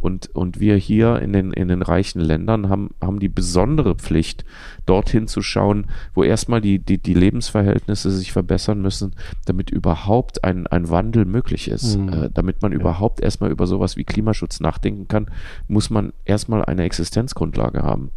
Und, 0.01 0.33
und 0.35 0.59
wir 0.59 0.75
hier 0.75 1.19
in 1.21 1.33
den, 1.33 1.51
in 1.51 1.67
den 1.67 1.81
reichen 1.81 2.21
Ländern 2.21 2.69
haben, 2.69 2.91
haben 3.01 3.19
die 3.19 3.29
besondere 3.29 3.95
Pflicht, 3.95 4.45
dorthin 4.85 5.27
zu 5.27 5.41
schauen, 5.41 5.87
wo 6.13 6.23
erstmal 6.23 6.61
die, 6.61 6.79
die, 6.79 6.97
die 6.97 7.13
Lebensverhältnisse 7.13 8.11
sich 8.11 8.31
verbessern 8.31 8.81
müssen, 8.81 9.15
damit 9.45 9.69
überhaupt 9.69 10.43
ein, 10.43 10.67
ein 10.67 10.89
Wandel 10.89 11.25
möglich 11.25 11.67
ist. 11.69 11.97
Mhm. 11.97 12.09
Äh, 12.09 12.29
damit 12.33 12.61
man 12.61 12.71
ja. 12.71 12.79
überhaupt 12.79 13.21
erstmal 13.21 13.51
über 13.51 13.67
sowas 13.67 13.97
wie 13.97 14.03
Klimaschutz 14.03 14.59
nachdenken 14.59 15.07
kann, 15.07 15.27
muss 15.67 15.89
man 15.89 16.13
erstmal 16.25 16.65
eine 16.65 16.83
Existenzgrundlage 16.83 17.83
haben. 17.83 18.11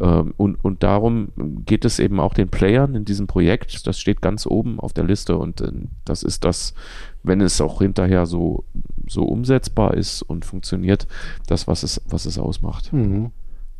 Ähm, 0.00 0.34
und, 0.36 0.62
und 0.64 0.82
darum 0.82 1.28
geht 1.64 1.84
es 1.84 1.98
eben 1.98 2.20
auch 2.20 2.34
den 2.34 2.48
Playern 2.48 2.94
in 2.94 3.04
diesem 3.04 3.26
Projekt. 3.26 3.86
Das 3.86 3.98
steht 3.98 4.20
ganz 4.20 4.46
oben 4.46 4.80
auf 4.80 4.92
der 4.92 5.04
Liste 5.04 5.36
und 5.38 5.60
äh, 5.60 5.72
das 6.04 6.22
ist 6.22 6.44
das, 6.44 6.74
wenn 7.28 7.40
es 7.40 7.60
auch 7.60 7.80
hinterher 7.80 8.26
so, 8.26 8.64
so 9.06 9.24
umsetzbar 9.24 9.94
ist 9.94 10.22
und 10.22 10.44
funktioniert, 10.44 11.06
das, 11.46 11.68
was 11.68 11.82
es, 11.82 12.00
was 12.08 12.26
es 12.26 12.38
ausmacht. 12.38 12.92
Mhm. 12.92 13.30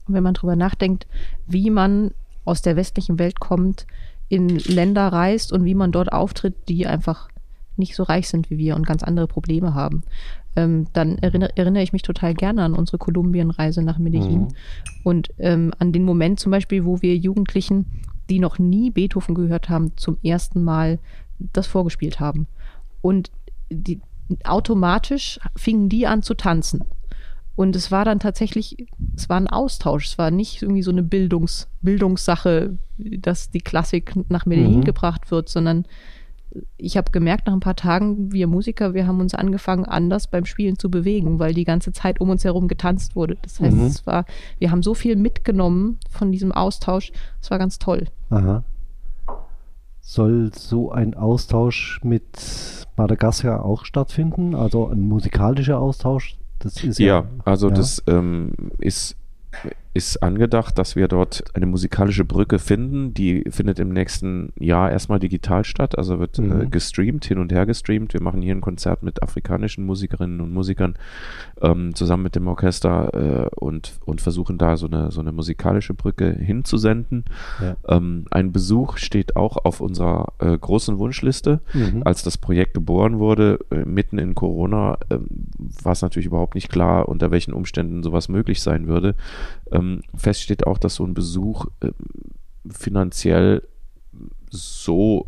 Und 0.06 0.14
wenn 0.14 0.22
man 0.22 0.34
darüber 0.34 0.56
nachdenkt, 0.56 1.06
wie 1.46 1.70
man 1.70 2.12
aus 2.44 2.62
der 2.62 2.76
westlichen 2.76 3.18
Welt 3.18 3.40
kommt, 3.40 3.86
in 4.28 4.58
Länder 4.58 5.08
reist 5.08 5.52
und 5.52 5.64
wie 5.64 5.74
man 5.74 5.92
dort 5.92 6.12
auftritt, 6.12 6.54
die 6.68 6.86
einfach 6.86 7.28
nicht 7.76 7.94
so 7.94 8.02
reich 8.02 8.28
sind 8.28 8.50
wie 8.50 8.58
wir 8.58 8.76
und 8.76 8.86
ganz 8.86 9.02
andere 9.02 9.26
Probleme 9.26 9.74
haben, 9.74 10.02
ähm, 10.56 10.86
dann 10.92 11.18
erinnere, 11.18 11.56
erinnere, 11.56 11.82
ich 11.82 11.92
mich 11.92 12.02
total 12.02 12.34
gerne 12.34 12.62
an 12.64 12.74
unsere 12.74 12.98
Kolumbienreise 12.98 13.82
nach 13.82 13.98
Medellin 13.98 14.40
mhm. 14.40 14.48
und 15.04 15.28
ähm, 15.38 15.72
an 15.78 15.92
den 15.92 16.04
Moment 16.04 16.40
zum 16.40 16.50
Beispiel, 16.50 16.84
wo 16.84 17.00
wir 17.00 17.16
Jugendlichen, 17.16 17.86
die 18.28 18.40
noch 18.40 18.58
nie 18.58 18.90
Beethoven 18.90 19.34
gehört 19.34 19.68
haben, 19.68 19.96
zum 19.96 20.18
ersten 20.22 20.62
Mal 20.62 20.98
das 21.38 21.66
vorgespielt 21.66 22.20
haben. 22.20 22.46
Und 23.00 23.30
die, 23.70 24.00
automatisch 24.44 25.40
fingen 25.56 25.88
die 25.88 26.06
an 26.06 26.22
zu 26.22 26.34
tanzen. 26.34 26.84
Und 27.56 27.74
es 27.74 27.90
war 27.90 28.04
dann 28.04 28.20
tatsächlich, 28.20 28.86
es 29.16 29.28
war 29.28 29.36
ein 29.36 29.48
Austausch. 29.48 30.06
Es 30.06 30.18
war 30.18 30.30
nicht 30.30 30.62
irgendwie 30.62 30.82
so 30.82 30.92
eine 30.92 31.02
Bildungs, 31.02 31.68
Bildungssache, 31.82 32.78
dass 32.98 33.50
die 33.50 33.60
Klassik 33.60 34.14
nach 34.28 34.46
Medellin 34.46 34.80
mhm. 34.80 34.84
gebracht 34.84 35.32
wird, 35.32 35.48
sondern 35.48 35.84
ich 36.76 36.96
habe 36.96 37.10
gemerkt 37.10 37.46
nach 37.46 37.52
ein 37.52 37.60
paar 37.60 37.76
Tagen, 37.76 38.32
wir 38.32 38.46
Musiker, 38.46 38.94
wir 38.94 39.06
haben 39.06 39.20
uns 39.20 39.34
angefangen, 39.34 39.84
anders 39.84 40.28
beim 40.28 40.44
Spielen 40.44 40.78
zu 40.78 40.88
bewegen, 40.88 41.40
weil 41.40 41.52
die 41.52 41.64
ganze 41.64 41.92
Zeit 41.92 42.20
um 42.20 42.30
uns 42.30 42.44
herum 42.44 42.68
getanzt 42.68 43.16
wurde. 43.16 43.36
Das 43.42 43.58
heißt, 43.58 43.76
mhm. 43.76 43.86
es 43.86 44.06
war, 44.06 44.24
wir 44.60 44.70
haben 44.70 44.84
so 44.84 44.94
viel 44.94 45.16
mitgenommen 45.16 45.98
von 46.08 46.30
diesem 46.30 46.52
Austausch. 46.52 47.10
Es 47.40 47.50
war 47.50 47.58
ganz 47.58 47.80
toll. 47.80 48.06
Aha 48.30 48.62
soll 50.08 50.52
so 50.54 50.90
ein 50.90 51.12
Austausch 51.12 52.00
mit 52.02 52.86
Madagaskar 52.96 53.62
auch 53.62 53.84
stattfinden? 53.84 54.54
Also 54.54 54.88
ein 54.88 55.02
musikalischer 55.02 55.78
Austausch? 55.78 56.38
Das 56.60 56.82
ist 56.82 56.98
ja, 56.98 57.06
ja 57.06 57.26
also 57.44 57.68
ja. 57.68 57.74
das 57.74 58.02
ähm, 58.06 58.52
ist 58.78 59.16
ist 59.98 60.22
angedacht, 60.22 60.78
dass 60.78 60.94
wir 60.94 61.08
dort 61.08 61.42
eine 61.54 61.66
musikalische 61.66 62.24
Brücke 62.24 62.60
finden. 62.60 63.14
Die 63.14 63.42
findet 63.50 63.80
im 63.80 63.88
nächsten 63.88 64.52
Jahr 64.56 64.92
erstmal 64.92 65.18
digital 65.18 65.64
statt, 65.64 65.98
also 65.98 66.20
wird 66.20 66.38
äh, 66.38 66.42
mhm. 66.42 66.60
äh, 66.60 66.66
gestreamt, 66.66 67.24
hin 67.24 67.38
und 67.38 67.50
her 67.50 67.66
gestreamt. 67.66 68.14
Wir 68.14 68.22
machen 68.22 68.40
hier 68.40 68.54
ein 68.54 68.60
Konzert 68.60 69.02
mit 69.02 69.24
afrikanischen 69.24 69.84
Musikerinnen 69.84 70.40
und 70.40 70.52
Musikern 70.52 70.94
ähm, 71.60 71.96
zusammen 71.96 72.22
mit 72.22 72.36
dem 72.36 72.46
Orchester 72.46 73.48
äh, 73.50 73.56
und, 73.56 73.98
und 74.04 74.20
versuchen 74.20 74.56
da 74.56 74.76
so 74.76 74.86
eine, 74.86 75.10
so 75.10 75.20
eine 75.20 75.32
musikalische 75.32 75.94
Brücke 75.94 76.30
hinzusenden. 76.32 77.24
Ja. 77.60 77.76
Ähm, 77.88 78.26
ein 78.30 78.52
Besuch 78.52 78.98
steht 78.98 79.34
auch 79.34 79.56
auf 79.64 79.80
unserer 79.80 80.32
äh, 80.38 80.56
großen 80.56 80.98
Wunschliste. 80.98 81.60
Mhm. 81.74 82.04
Als 82.04 82.22
das 82.22 82.38
Projekt 82.38 82.74
geboren 82.74 83.18
wurde, 83.18 83.58
äh, 83.72 83.84
mitten 83.84 84.18
in 84.18 84.36
Corona, 84.36 84.96
ähm, 85.10 85.26
war 85.82 85.92
es 85.92 86.02
natürlich 86.02 86.26
überhaupt 86.26 86.54
nicht 86.54 86.68
klar, 86.68 87.08
unter 87.08 87.32
welchen 87.32 87.52
Umständen 87.52 88.04
sowas 88.04 88.28
möglich 88.28 88.62
sein 88.62 88.86
würde. 88.86 89.16
Ähm, 89.72 89.87
fest 90.14 90.42
steht 90.42 90.66
auch, 90.66 90.78
dass 90.78 90.96
so 90.96 91.04
ein 91.04 91.14
Besuch 91.14 91.66
äh, 91.80 91.92
finanziell 92.70 93.66
so 94.50 95.26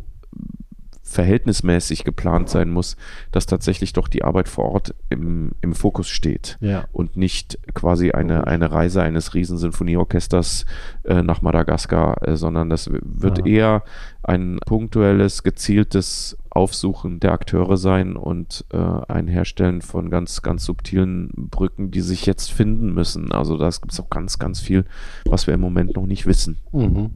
verhältnismäßig 1.11 2.03
geplant 2.03 2.49
sein 2.49 2.69
muss, 2.69 2.95
dass 3.31 3.45
tatsächlich 3.45 3.93
doch 3.93 4.07
die 4.07 4.23
Arbeit 4.23 4.47
vor 4.47 4.65
Ort 4.65 4.95
im, 5.09 5.51
im 5.61 5.73
Fokus 5.73 6.07
steht 6.07 6.57
ja. 6.61 6.85
und 6.93 7.17
nicht 7.17 7.59
quasi 7.73 8.11
eine, 8.11 8.47
eine 8.47 8.71
Reise 8.71 9.01
eines 9.01 9.33
Riesensinfonieorchesters 9.33 10.65
äh, 11.03 11.21
nach 11.21 11.41
Madagaskar, 11.41 12.27
äh, 12.27 12.37
sondern 12.37 12.69
das 12.69 12.89
wird 12.91 13.39
ja. 13.39 13.45
eher 13.45 13.83
ein 14.23 14.59
punktuelles, 14.65 15.43
gezieltes 15.43 16.37
Aufsuchen 16.49 17.19
der 17.19 17.33
Akteure 17.33 17.77
sein 17.77 18.15
und 18.15 18.65
äh, 18.71 18.77
ein 18.77 19.27
Herstellen 19.27 19.81
von 19.81 20.09
ganz, 20.09 20.41
ganz 20.41 20.65
subtilen 20.65 21.31
Brücken, 21.35 21.91
die 21.91 22.01
sich 22.01 22.25
jetzt 22.25 22.51
finden 22.51 22.93
müssen. 22.93 23.31
Also 23.31 23.57
da 23.57 23.69
gibt 23.69 23.91
es 23.91 23.99
auch 23.99 24.09
ganz, 24.09 24.39
ganz 24.39 24.59
viel, 24.59 24.85
was 25.25 25.47
wir 25.47 25.53
im 25.53 25.61
Moment 25.61 25.95
noch 25.95 26.05
nicht 26.05 26.25
wissen. 26.25 26.57
Mhm. 26.71 27.11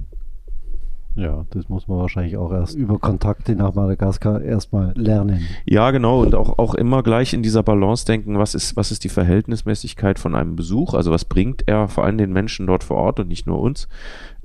Ja, 1.15 1.45
das 1.51 1.69
muss 1.69 1.87
man 1.87 1.99
wahrscheinlich 1.99 2.35
auch 2.35 2.51
erst 2.51 2.75
über 2.75 2.99
Kontakte 2.99 3.55
nach 3.55 3.73
Madagaskar 3.73 4.41
erstmal 4.41 4.91
lernen. 4.97 5.47
Ja, 5.65 5.91
genau. 5.91 6.21
Und 6.21 6.35
auch, 6.35 6.59
auch 6.59 6.75
immer 6.75 7.03
gleich 7.03 7.33
in 7.33 7.41
dieser 7.41 7.63
Balance 7.63 8.05
denken, 8.05 8.37
was 8.37 8.53
ist, 8.53 8.75
was 8.75 8.91
ist 8.91 9.05
die 9.05 9.09
Verhältnismäßigkeit 9.09 10.19
von 10.19 10.35
einem 10.35 10.57
Besuch? 10.57 10.93
Also 10.93 11.11
was 11.11 11.23
bringt 11.23 11.63
er 11.67 11.87
vor 11.87 12.03
allem 12.03 12.17
den 12.17 12.33
Menschen 12.33 12.67
dort 12.67 12.83
vor 12.83 12.97
Ort 12.97 13.21
und 13.21 13.29
nicht 13.29 13.47
nur 13.47 13.61
uns? 13.61 13.87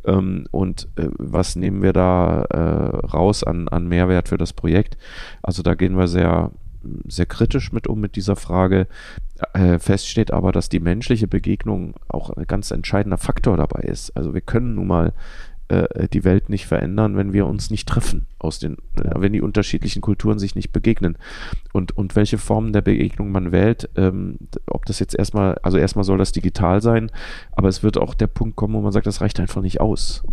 Ähm, 0.04 0.46
und 0.52 0.86
äh, 0.94 1.08
was 1.18 1.56
nehmen 1.56 1.82
wir 1.82 1.92
da 1.92 2.42
äh, 2.44 3.06
raus 3.06 3.42
an, 3.42 3.66
an 3.66 3.88
Mehrwert 3.88 4.28
für 4.28 4.38
das 4.38 4.52
Projekt? 4.52 4.96
Also 5.42 5.62
da 5.62 5.74
gehen 5.74 5.96
wir 5.96 6.06
sehr, 6.06 6.52
sehr 7.08 7.26
kritisch 7.26 7.72
mit 7.72 7.88
um 7.88 8.00
mit 8.00 8.14
dieser 8.14 8.36
Frage. 8.36 8.86
Äh, 9.54 9.78
fest 9.80 10.08
steht 10.08 10.32
aber, 10.32 10.52
dass 10.52 10.68
die 10.68 10.80
menschliche 10.80 11.26
Begegnung 11.26 11.94
auch 12.08 12.30
ein 12.30 12.46
ganz 12.46 12.70
entscheidender 12.70 13.18
Faktor 13.18 13.56
dabei 13.56 13.82
ist. 13.82 14.16
Also 14.16 14.34
wir 14.34 14.40
können 14.40 14.76
nun 14.76 14.86
mal 14.86 15.12
äh, 15.70 16.08
die 16.08 16.24
Welt 16.24 16.48
nicht 16.48 16.66
verändern, 16.66 17.16
wenn 17.16 17.32
wir 17.32 17.46
uns 17.46 17.70
nicht 17.70 17.88
treffen, 17.88 18.26
aus 18.38 18.58
den, 18.58 18.74
äh, 18.96 19.12
wenn 19.16 19.32
die 19.32 19.40
unterschiedlichen 19.40 20.02
Kulturen 20.02 20.38
sich 20.38 20.54
nicht 20.54 20.72
begegnen. 20.72 21.16
Und, 21.72 21.96
und 21.96 22.16
welche 22.16 22.38
Formen 22.38 22.72
der 22.72 22.82
Begegnung 22.82 23.30
man 23.30 23.52
wählt, 23.52 23.88
ähm, 23.96 24.38
ob 24.66 24.84
das 24.86 24.98
jetzt 24.98 25.14
erstmal, 25.16 25.58
also 25.62 25.78
erstmal 25.78 26.04
soll 26.04 26.18
das 26.18 26.32
digital 26.32 26.82
sein, 26.82 27.10
aber 27.52 27.68
es 27.68 27.82
wird 27.82 27.98
auch 27.98 28.14
der 28.14 28.26
Punkt 28.26 28.56
kommen, 28.56 28.74
wo 28.74 28.80
man 28.80 28.92
sagt, 28.92 29.06
das 29.06 29.20
reicht 29.20 29.38
einfach 29.40 29.62
nicht 29.62 29.80
aus. 29.80 30.24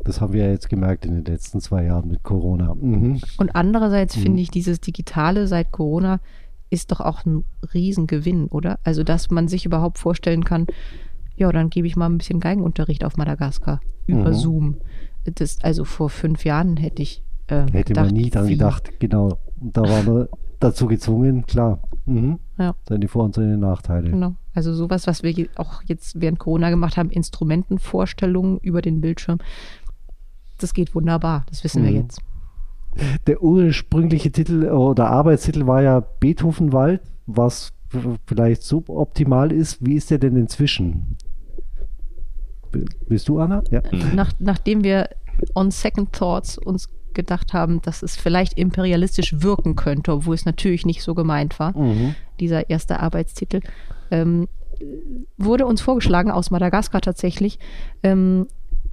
Das 0.00 0.20
haben 0.20 0.32
wir 0.32 0.44
ja 0.44 0.50
jetzt 0.50 0.68
gemerkt 0.68 1.06
in 1.06 1.14
den 1.14 1.24
letzten 1.24 1.60
zwei 1.60 1.84
Jahren 1.84 2.08
mit 2.08 2.22
Corona. 2.22 2.74
Mhm. 2.74 3.20
Und 3.38 3.56
andererseits 3.56 4.16
Mhm. 4.16 4.22
finde 4.22 4.42
ich, 4.42 4.50
dieses 4.50 4.80
Digitale 4.80 5.46
seit 5.46 5.72
Corona 5.72 6.20
ist 6.70 6.90
doch 6.90 7.00
auch 7.00 7.24
ein 7.24 7.44
Riesengewinn, 7.72 8.48
oder? 8.48 8.78
Also, 8.84 9.04
dass 9.04 9.30
man 9.30 9.48
sich 9.48 9.64
überhaupt 9.64 9.98
vorstellen 9.98 10.44
kann, 10.44 10.66
ja, 11.36 11.50
dann 11.52 11.70
gebe 11.70 11.86
ich 11.86 11.96
mal 11.96 12.06
ein 12.06 12.18
bisschen 12.18 12.40
Geigenunterricht 12.40 13.04
auf 13.04 13.16
Madagaskar 13.16 13.80
über 14.06 14.28
Mhm. 14.30 14.34
Zoom. 14.34 14.76
Das, 15.24 15.58
also 15.62 15.84
vor 15.84 16.10
fünf 16.10 16.44
Jahren 16.44 16.76
hätte 16.76 17.02
ich 17.02 17.22
äh, 17.48 17.66
Hätte 17.72 17.94
man 17.94 18.08
nie 18.08 18.30
dran 18.30 18.46
wie? 18.46 18.52
gedacht, 18.52 18.90
genau. 19.00 19.38
Und 19.60 19.76
da 19.76 19.82
waren 19.82 20.06
wir 20.06 20.28
dazu 20.60 20.86
gezwungen, 20.86 21.44
klar. 21.46 21.80
Mhm. 22.06 22.38
Ja. 22.58 22.74
Seine 22.88 23.08
Vor- 23.08 23.24
und 23.24 23.34
seine 23.34 23.58
Nachteile. 23.58 24.10
Genau. 24.10 24.34
Also 24.54 24.72
sowas, 24.74 25.06
was 25.06 25.22
wir 25.22 25.48
auch 25.56 25.82
jetzt 25.86 26.20
während 26.20 26.38
Corona 26.38 26.70
gemacht 26.70 26.96
haben, 26.96 27.10
Instrumentenvorstellungen 27.10 28.58
über 28.58 28.80
den 28.82 29.00
Bildschirm, 29.00 29.38
das 30.58 30.72
geht 30.74 30.94
wunderbar. 30.94 31.44
Das 31.48 31.64
wissen 31.64 31.82
wir 31.82 31.90
Mhm. 31.90 31.96
jetzt. 31.96 32.20
Der 33.26 33.42
ursprüngliche 33.42 34.30
Titel 34.30 34.66
oder 34.70 35.10
Arbeitstitel 35.10 35.66
war 35.66 35.82
ja 35.82 36.00
Beethovenwald, 36.00 37.00
was 37.26 37.72
vielleicht 38.26 38.62
suboptimal 38.62 39.50
ist. 39.52 39.84
Wie 39.84 39.94
ist 39.94 40.10
der 40.10 40.18
denn 40.18 40.36
inzwischen? 40.36 41.16
Bist 43.08 43.28
du, 43.28 43.40
Anna? 43.40 43.62
Ja. 43.70 43.82
Nach, 44.14 44.32
nachdem 44.38 44.84
wir 44.84 45.08
on 45.54 45.70
second 45.70 46.12
thoughts 46.12 46.58
uns 46.58 46.88
gedacht 47.12 47.52
haben, 47.52 47.80
dass 47.82 48.02
es 48.02 48.16
vielleicht 48.16 48.54
imperialistisch 48.54 49.40
wirken 49.42 49.76
könnte, 49.76 50.12
obwohl 50.12 50.34
es 50.34 50.44
natürlich 50.44 50.84
nicht 50.84 51.02
so 51.02 51.14
gemeint 51.14 51.58
war, 51.60 51.76
Mhm. 51.76 52.14
dieser 52.40 52.70
erste 52.70 53.00
Arbeitstitel, 53.00 53.60
ähm, 54.10 54.48
wurde 55.38 55.66
uns 55.66 55.80
vorgeschlagen, 55.80 56.30
aus 56.30 56.50
Madagaskar 56.50 57.00
tatsächlich, 57.00 57.58
ähm, 58.02 58.46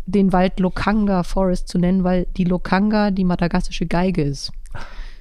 den 0.06 0.34
Wald 0.34 0.60
Lokanga 0.60 1.24
Forest 1.24 1.68
zu 1.68 1.80
nennen, 1.80 2.04
weil 2.04 2.28
die 2.38 2.44
Lokanga 2.44 3.12
die 3.12 3.24
madagassische 3.24 3.86
Geige 3.88 4.22
ist. 4.24 4.52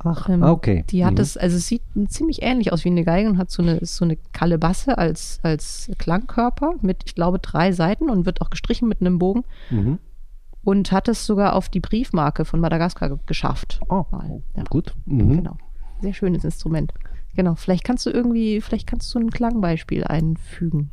Ach, 0.02 0.28
Ähm, 0.30 0.42
okay. 0.42 0.84
Die 0.90 1.04
hat 1.04 1.14
Mhm. 1.14 1.20
es, 1.20 1.36
also 1.36 1.56
es 1.58 1.66
sieht 1.66 1.82
ziemlich 2.08 2.40
ähnlich 2.42 2.72
aus 2.72 2.84
wie 2.84 2.88
eine 2.88 3.04
Geige 3.04 3.28
und 3.28 3.36
hat 3.38 3.50
so 3.50 3.62
eine, 3.62 3.84
so 3.84 4.04
eine 4.04 4.16
Kalebasse 4.32 4.96
als, 4.96 5.40
als 5.42 5.90
Klangkörper 5.98 6.74
mit, 6.80 7.02
ich 7.04 7.14
glaube, 7.14 7.38
drei 7.38 7.72
Seiten 7.72 8.08
und 8.08 8.24
wird 8.24 8.40
auch 8.40 8.48
gestrichen 8.50 8.88
mit 8.88 9.00
einem 9.02 9.18
Bogen 9.18 9.44
Mhm. 9.70 9.98
und 10.64 10.90
hat 10.92 11.08
es 11.08 11.26
sogar 11.26 11.54
auf 11.54 11.68
die 11.68 11.80
Briefmarke 11.80 12.46
von 12.46 12.60
Madagaskar 12.60 13.10
ge- 13.10 13.18
geschafft. 13.26 13.80
Oh, 13.90 14.04
Mal, 14.10 14.42
ja. 14.56 14.64
gut. 14.70 14.94
Mhm. 15.04 15.36
Genau. 15.36 15.56
Sehr 16.00 16.14
schönes 16.14 16.44
Instrument. 16.44 16.94
Genau. 17.36 17.54
Vielleicht 17.54 17.84
kannst 17.84 18.06
du 18.06 18.10
irgendwie, 18.10 18.62
vielleicht 18.62 18.86
kannst 18.86 19.14
du 19.14 19.18
ein 19.18 19.30
Klangbeispiel 19.30 20.04
einfügen. 20.04 20.92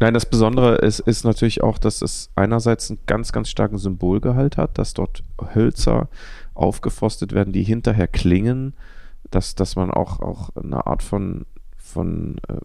Nein, 0.00 0.14
das 0.14 0.26
Besondere 0.26 0.76
ist, 0.76 1.00
ist 1.00 1.24
natürlich 1.24 1.62
auch, 1.62 1.76
dass 1.76 2.02
es 2.02 2.30
einerseits 2.36 2.88
einen 2.88 3.00
ganz, 3.06 3.32
ganz 3.32 3.50
starken 3.50 3.78
Symbolgehalt 3.78 4.56
hat, 4.56 4.78
dass 4.78 4.94
dort 4.94 5.24
Hölzer 5.54 6.08
aufgeforstet 6.54 7.32
werden, 7.32 7.52
die 7.52 7.64
hinterher 7.64 8.06
klingen, 8.06 8.74
dass, 9.30 9.54
dass 9.56 9.76
man 9.76 9.90
auch, 9.90 10.20
auch 10.20 10.50
eine 10.56 10.86
Art 10.86 11.02
von, 11.02 11.46
von 11.92 12.36
äh, 12.48 12.56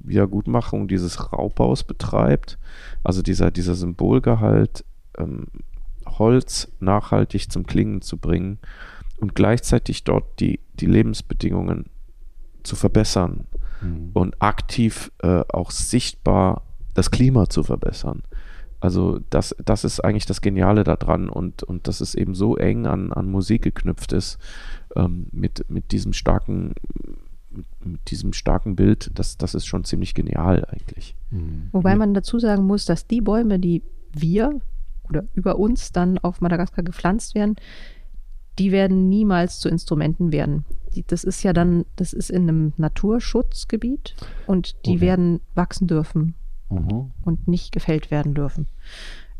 Wiedergutmachung 0.00 0.88
dieses 0.88 1.32
Raubaus 1.32 1.84
betreibt. 1.84 2.58
Also 3.02 3.22
dieser, 3.22 3.50
dieser 3.50 3.74
Symbolgehalt, 3.74 4.84
ähm, 5.18 5.46
Holz 6.06 6.70
nachhaltig 6.80 7.50
zum 7.50 7.66
Klingen 7.66 8.00
zu 8.00 8.16
bringen 8.16 8.58
und 9.18 9.34
gleichzeitig 9.34 10.04
dort 10.04 10.40
die, 10.40 10.60
die 10.74 10.86
Lebensbedingungen 10.86 11.86
zu 12.62 12.76
verbessern 12.76 13.46
Mhm. 13.80 14.10
und 14.14 14.42
aktiv 14.42 15.12
äh, 15.22 15.42
auch 15.48 15.70
sichtbar 15.70 16.62
das 16.94 17.10
Klima 17.10 17.48
zu 17.48 17.62
verbessern. 17.62 18.22
Also 18.80 19.20
das, 19.30 19.56
das 19.64 19.84
ist 19.84 20.00
eigentlich 20.00 20.26
das 20.26 20.40
Geniale 20.40 20.84
daran 20.84 21.28
und, 21.28 21.62
und 21.62 21.88
dass 21.88 22.00
es 22.00 22.14
eben 22.14 22.34
so 22.34 22.56
eng 22.56 22.86
an, 22.86 23.12
an 23.12 23.30
Musik 23.30 23.62
geknüpft 23.62 24.12
ist, 24.12 24.38
ähm, 24.94 25.26
mit, 25.32 25.68
mit 25.68 25.92
diesem 25.92 26.12
starken, 26.12 26.74
mit, 27.56 27.66
mit 27.84 28.10
diesem 28.10 28.32
starken 28.32 28.76
Bild, 28.76 29.10
das, 29.14 29.36
das 29.36 29.54
ist 29.54 29.66
schon 29.66 29.84
ziemlich 29.84 30.14
genial 30.14 30.64
eigentlich. 30.66 31.16
Mhm. 31.30 31.68
Wobei 31.72 31.96
man 31.96 32.14
dazu 32.14 32.38
sagen 32.38 32.64
muss, 32.64 32.84
dass 32.84 33.06
die 33.06 33.20
Bäume, 33.20 33.58
die 33.58 33.82
wir 34.12 34.60
oder 35.08 35.24
über 35.34 35.58
uns 35.58 35.92
dann 35.92 36.18
auf 36.18 36.40
Madagaskar 36.40 36.84
gepflanzt 36.84 37.34
werden, 37.34 37.56
die 38.58 38.72
werden 38.72 39.08
niemals 39.08 39.58
zu 39.60 39.68
Instrumenten 39.68 40.32
werden. 40.32 40.64
Die, 40.94 41.04
das 41.06 41.24
ist 41.24 41.42
ja 41.42 41.52
dann, 41.52 41.84
das 41.96 42.12
ist 42.12 42.30
in 42.30 42.42
einem 42.48 42.72
Naturschutzgebiet 42.76 44.16
und 44.46 44.74
die 44.86 44.92
Okay. 44.92 45.00
werden 45.00 45.40
wachsen 45.54 45.86
dürfen 45.86 46.34
Mhm. 46.70 47.12
und 47.24 47.46
nicht 47.46 47.70
gefällt 47.72 48.10
werden 48.10 48.34
dürfen. 48.34 48.66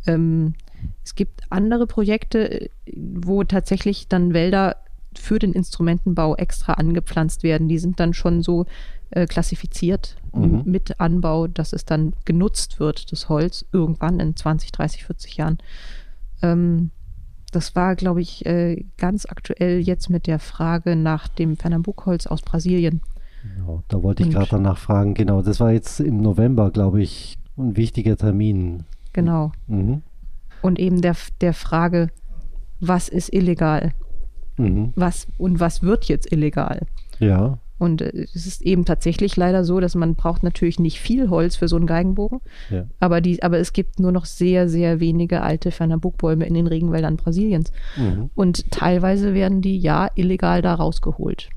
Ähm, 0.07 0.55
es 1.03 1.15
gibt 1.15 1.41
andere 1.51 1.87
Projekte, 1.87 2.71
wo 2.95 3.43
tatsächlich 3.43 4.07
dann 4.09 4.35
Wälder 4.35 4.77
für 5.19 5.39
den 5.39 5.53
Instrumentenbau 5.53 6.37
extra 6.37 6.75
angepflanzt 6.75 7.43
werden. 7.43 7.69
Die 7.69 7.79
sind 7.79 7.99
dann 8.01 8.13
schon 8.15 8.43
so 8.43 8.67
äh, 9.11 9.27
klassifiziert 9.27 10.17
Mhm. 10.33 10.43
m- 10.45 10.63
mit 10.65 11.01
Anbau, 11.01 11.47
dass 11.47 11.73
es 11.73 11.85
dann 11.85 12.13
genutzt 12.25 12.81
wird, 12.81 13.11
das 13.13 13.29
Holz, 13.29 13.65
irgendwann 13.73 14.21
in 14.21 14.35
20, 14.37 14.73
30, 14.73 15.05
40 15.05 15.37
Jahren. 15.37 15.59
Ähm, 16.43 16.91
das 17.53 17.75
war, 17.77 17.95
glaube 17.97 18.21
ich, 18.21 18.45
äh, 18.45 18.85
ganz 18.99 19.25
aktuell 19.27 19.79
jetzt 19.81 20.11
mit 20.11 20.27
der 20.27 20.39
Frage 20.39 20.97
nach 20.97 21.29
dem 21.29 21.57
Pernambucholz 21.57 22.27
aus 22.27 22.43
Brasilien. 22.43 23.01
Genau, 23.55 23.83
da 23.89 24.03
wollte 24.03 24.25
ich 24.25 24.31
gerade 24.31 24.49
danach 24.51 24.77
fragen. 24.79 25.15
Genau, 25.15 25.41
das 25.41 25.61
war 25.61 25.73
jetzt 25.73 26.01
im 26.01 26.21
November, 26.21 26.71
glaube 26.71 27.01
ich, 27.01 27.39
ein 27.57 27.77
wichtiger 27.77 28.17
Termin. 28.17 28.85
Genau. 29.13 29.53
Mhm. 29.69 30.03
Und 30.63 30.79
eben 30.81 31.01
der, 31.01 31.15
der 31.41 31.55
Frage, 31.55 32.09
was 32.81 33.09
ist 33.09 33.33
illegal? 33.33 33.93
Mhm. 34.57 34.93
was 34.97 35.27
und 35.39 35.61
was 35.61 35.83
wird 35.83 36.05
jetzt 36.07 36.31
illegal. 36.33 36.83
Ja. 37.19 37.59
Und 37.79 38.01
äh, 38.01 38.11
es 38.35 38.47
ist 38.47 38.63
eben 38.63 38.85
tatsächlich 38.87 39.37
leider 39.37 39.63
so, 39.65 39.81
dass 39.81 39.95
man 39.95 40.15
braucht 40.15 40.43
natürlich 40.43 40.79
nicht 40.79 40.99
viel 40.99 41.29
Holz 41.29 41.57
für 41.57 41.69
so 41.69 41.77
einen 41.77 41.87
Geigenbogen, 41.87 42.41
Ja. 42.71 42.85
aber, 43.01 43.21
die, 43.21 43.43
aber 43.43 43.59
es 43.59 43.73
gibt 43.75 44.01
nur 44.01 44.13
noch 44.13 44.25
sehr, 44.25 44.69
sehr 44.69 44.99
wenige 45.01 45.43
alte 45.43 45.71
Fernambukbäume 45.71 46.47
in 46.47 46.55
den 46.55 46.67
Regenwäldern 46.67 47.17
Brasiliens. 47.17 47.73
Mhm. 47.99 48.31
Und 48.35 48.71
teilweise 48.71 49.35
werden 49.35 49.61
die 49.61 49.79
ja 49.79 50.09
illegal 50.15 50.63
da 50.63 50.75
rausgeholt. 50.75 51.51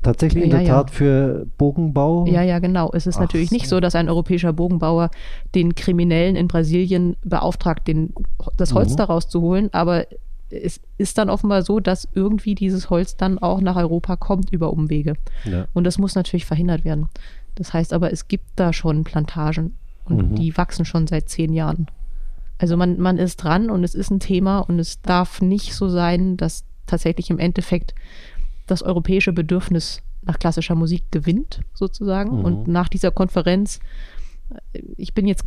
Tatsächlich 0.00 0.44
in 0.44 0.50
Ja, 0.50 0.58
der 0.58 0.66
ja. 0.66 0.74
Tat 0.74 0.92
für 0.92 1.46
Bogenbau. 1.58 2.24
Ja, 2.28 2.42
ja, 2.42 2.60
genau. 2.60 2.92
Es 2.94 3.08
ist 3.08 3.16
Ach 3.16 3.22
natürlich 3.22 3.50
nicht 3.50 3.66
so. 3.66 3.76
so, 3.76 3.80
dass 3.80 3.96
ein 3.96 4.08
europäischer 4.08 4.52
Bogenbauer 4.52 5.10
den 5.56 5.74
Kriminellen 5.74 6.36
in 6.36 6.46
Brasilien 6.46 7.16
beauftragt, 7.24 7.88
den, 7.88 8.14
das 8.56 8.74
Holz 8.74 8.92
Mhm. 8.92 8.96
da 8.96 9.04
rauszuholen, 9.04 9.70
aber 9.74 10.06
es 10.50 10.80
ist 10.96 11.18
dann 11.18 11.30
offenbar 11.30 11.62
so, 11.62 11.80
dass 11.80 12.08
irgendwie 12.14 12.54
dieses 12.54 12.90
Holz 12.90 13.16
dann 13.16 13.38
auch 13.38 13.60
nach 13.60 13.76
Europa 13.76 14.16
kommt 14.16 14.50
über 14.50 14.72
Umwege. 14.72 15.14
Ja. 15.44 15.66
Und 15.74 15.84
das 15.84 15.98
muss 15.98 16.14
natürlich 16.14 16.46
verhindert 16.46 16.84
werden. 16.84 17.08
Das 17.54 17.72
heißt 17.72 17.92
aber, 17.92 18.12
es 18.12 18.28
gibt 18.28 18.46
da 18.56 18.72
schon 18.72 19.04
Plantagen 19.04 19.76
und 20.04 20.32
Mhm. 20.32 20.34
die 20.36 20.56
wachsen 20.56 20.84
schon 20.84 21.06
seit 21.06 21.28
zehn 21.28 21.52
Jahren. 21.52 21.86
Also 22.58 22.76
man, 22.76 22.98
man 22.98 23.18
ist 23.18 23.36
dran 23.36 23.70
und 23.70 23.84
es 23.84 23.94
ist 23.94 24.10
ein 24.10 24.20
Thema 24.20 24.60
und 24.60 24.78
es 24.78 25.00
darf 25.02 25.40
nicht 25.40 25.74
so 25.74 25.88
sein, 25.88 26.36
dass 26.36 26.64
tatsächlich 26.86 27.30
im 27.30 27.38
Endeffekt 27.38 27.94
das 28.66 28.82
europäische 28.82 29.32
Bedürfnis 29.32 30.02
nach 30.22 30.38
klassischer 30.38 30.74
Musik 30.74 31.04
gewinnt, 31.10 31.60
sozusagen. 31.74 32.38
Mhm. 32.38 32.44
Und 32.44 32.68
nach 32.68 32.88
dieser 32.88 33.10
Konferenz, 33.10 33.80
ich 34.96 35.14
bin 35.14 35.26
jetzt 35.26 35.44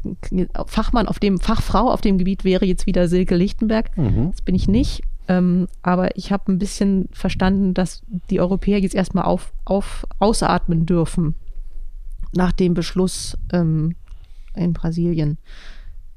Fachmann 0.68 1.08
auf 1.08 1.20
dem, 1.20 1.40
Fachfrau 1.40 1.92
auf 1.92 2.02
dem 2.02 2.18
Gebiet 2.18 2.44
wäre 2.44 2.66
jetzt 2.66 2.86
wieder 2.86 3.08
Silke 3.08 3.36
Lichtenberg. 3.36 3.98
Mhm. 3.98 4.32
Das 4.32 4.42
bin 4.42 4.56
ich 4.56 4.68
nicht. 4.68 5.02
Ähm, 5.28 5.68
aber 5.82 6.18
ich 6.18 6.32
habe 6.32 6.52
ein 6.52 6.60
bisschen 6.60 7.08
verstanden, 7.12 7.74
dass 7.74 8.02
die 8.30 8.40
Europäer 8.40 8.80
jetzt 8.80 8.96
erstmal 8.96 9.26
auf, 9.26 9.54
auf, 9.66 10.06
ausatmen 10.20 10.86
dürfen 10.86 11.36
nach 12.34 12.52
dem 12.52 12.74
Beschluss 12.74 13.38
ähm, 13.52 13.96
in 14.56 14.74
Brasilien. 14.74 15.38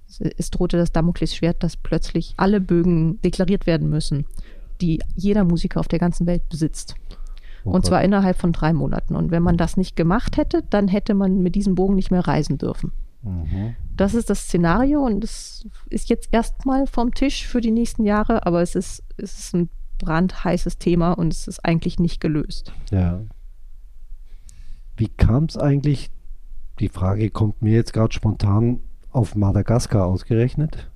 Es, 0.08 0.20
es 0.20 0.50
drohte 0.50 0.76
das 0.76 0.92
Damoklesschwert, 0.92 1.62
dass 1.62 1.76
plötzlich 1.76 2.34
alle 2.36 2.60
Bögen 2.60 3.20
deklariert 3.22 3.66
werden 3.66 3.88
müssen, 3.90 4.26
die 4.80 5.00
jeder 5.14 5.44
Musiker 5.44 5.80
auf 5.80 5.88
der 5.88 5.98
ganzen 5.98 6.26
Welt 6.26 6.48
besitzt. 6.48 6.94
Oh 7.64 7.70
und 7.70 7.86
zwar 7.86 8.02
innerhalb 8.02 8.36
von 8.38 8.52
drei 8.52 8.72
Monaten. 8.72 9.16
Und 9.16 9.30
wenn 9.30 9.42
man 9.42 9.56
das 9.56 9.76
nicht 9.76 9.96
gemacht 9.96 10.36
hätte, 10.36 10.62
dann 10.68 10.88
hätte 10.88 11.14
man 11.14 11.42
mit 11.42 11.54
diesem 11.54 11.74
Bogen 11.74 11.94
nicht 11.94 12.10
mehr 12.10 12.26
reisen 12.26 12.58
dürfen. 12.58 12.92
Mhm. 13.22 13.74
Das 13.96 14.14
ist 14.14 14.28
das 14.30 14.44
Szenario 14.44 15.04
und 15.04 15.24
es 15.24 15.66
ist 15.88 16.10
jetzt 16.10 16.28
erstmal 16.32 16.86
vom 16.86 17.14
Tisch 17.14 17.46
für 17.46 17.60
die 17.60 17.70
nächsten 17.70 18.04
Jahre, 18.04 18.46
aber 18.46 18.60
es 18.60 18.74
ist, 18.74 19.02
es 19.16 19.38
ist 19.38 19.54
ein 19.54 19.70
brandheißes 19.98 20.78
Thema 20.78 21.12
und 21.12 21.32
es 21.32 21.48
ist 21.48 21.64
eigentlich 21.64 21.98
nicht 21.98 22.20
gelöst. 22.20 22.72
Ja. 22.90 23.20
Wie 24.96 25.08
kam 25.08 25.44
es 25.44 25.56
eigentlich? 25.56 26.10
Die 26.80 26.88
Frage 26.88 27.30
kommt 27.30 27.62
mir 27.62 27.72
jetzt 27.72 27.92
gerade 27.92 28.12
spontan 28.12 28.80
auf 29.10 29.36
Madagaskar 29.36 30.06
ausgerechnet. 30.06 30.90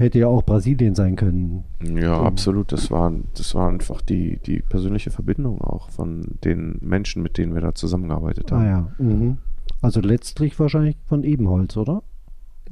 Hätte 0.00 0.18
ja 0.18 0.28
auch 0.28 0.42
Brasilien 0.42 0.94
sein 0.94 1.14
können. 1.14 1.64
Ja, 1.82 2.22
absolut. 2.22 2.72
Das 2.72 2.90
war, 2.90 3.12
das 3.34 3.54
war 3.54 3.68
einfach 3.68 4.00
die, 4.00 4.38
die 4.46 4.60
persönliche 4.60 5.10
Verbindung 5.10 5.60
auch 5.60 5.90
von 5.90 6.22
den 6.42 6.78
Menschen, 6.80 7.22
mit 7.22 7.36
denen 7.36 7.52
wir 7.52 7.60
da 7.60 7.74
zusammengearbeitet 7.74 8.50
haben. 8.50 8.62
Ah 8.62 8.66
ja. 8.66 8.92
Mhm. 8.96 9.36
Also 9.82 10.00
letztlich 10.00 10.58
wahrscheinlich 10.58 10.96
von 11.06 11.22
Ebenholz, 11.22 11.76
oder? 11.76 12.02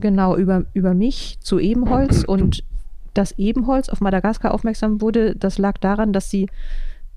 Genau, 0.00 0.36
über, 0.36 0.64
über 0.72 0.94
mich 0.94 1.36
zu 1.40 1.58
Ebenholz 1.58 2.24
und 2.26 2.64
dass 3.12 3.32
Ebenholz 3.32 3.90
auf 3.90 4.00
Madagaskar 4.00 4.54
aufmerksam 4.54 5.02
wurde, 5.02 5.36
das 5.36 5.58
lag 5.58 5.76
daran, 5.76 6.14
dass 6.14 6.30
sie 6.30 6.48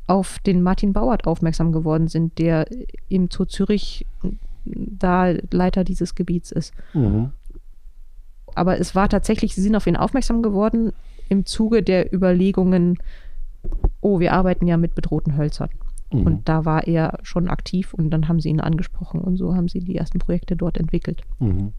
auf 0.08 0.40
den 0.40 0.62
Martin 0.62 0.92
Bauert 0.92 1.26
aufmerksam 1.26 1.72
geworden 1.72 2.10
sind, 2.10 2.38
der 2.38 2.68
im 3.08 3.30
Zoo 3.32 3.46
Zürich 3.46 4.06
da 4.66 5.34
Leiter 5.52 5.86
dieses 5.86 6.16
Gebiets 6.16 6.52
ist. 6.52 6.74
Mhm. 6.94 7.32
Aber 8.56 8.80
es 8.80 8.96
war 8.96 9.10
tatsächlich, 9.10 9.56
sie 9.56 9.62
sind 9.62 9.76
auf 9.76 9.88
ihn 9.88 9.96
aufmerksam 9.96 10.42
geworden 10.42 10.92
im 11.30 11.46
Zuge 11.46 11.84
der 11.84 12.14
Überlegungen, 12.14 12.98
oh, 14.02 14.20
wir 14.20 14.34
arbeiten 14.34 14.68
ja 14.68 14.78
mit 14.78 14.96
bedrohten 14.96 15.38
Hölzern. 15.38 15.70
Mhm. 16.12 16.24
Und 16.24 16.50
da 16.50 16.66
war 16.66 16.88
er 16.88 17.20
schon 17.24 17.48
aktiv 17.48 17.94
und 17.94 18.10
dann 18.10 18.28
haben 18.28 18.40
sie 18.40 18.50
ihn 18.50 18.60
angesprochen 18.60 19.22
und 19.22 19.38
so 19.38 19.56
haben 19.56 19.68
sie 19.68 19.80
die 19.80 19.96
ersten 19.96 20.20
Projekte 20.20 20.56
dort 20.56 20.78
entwickelt. 20.78 21.22
Mhm. 21.40 21.74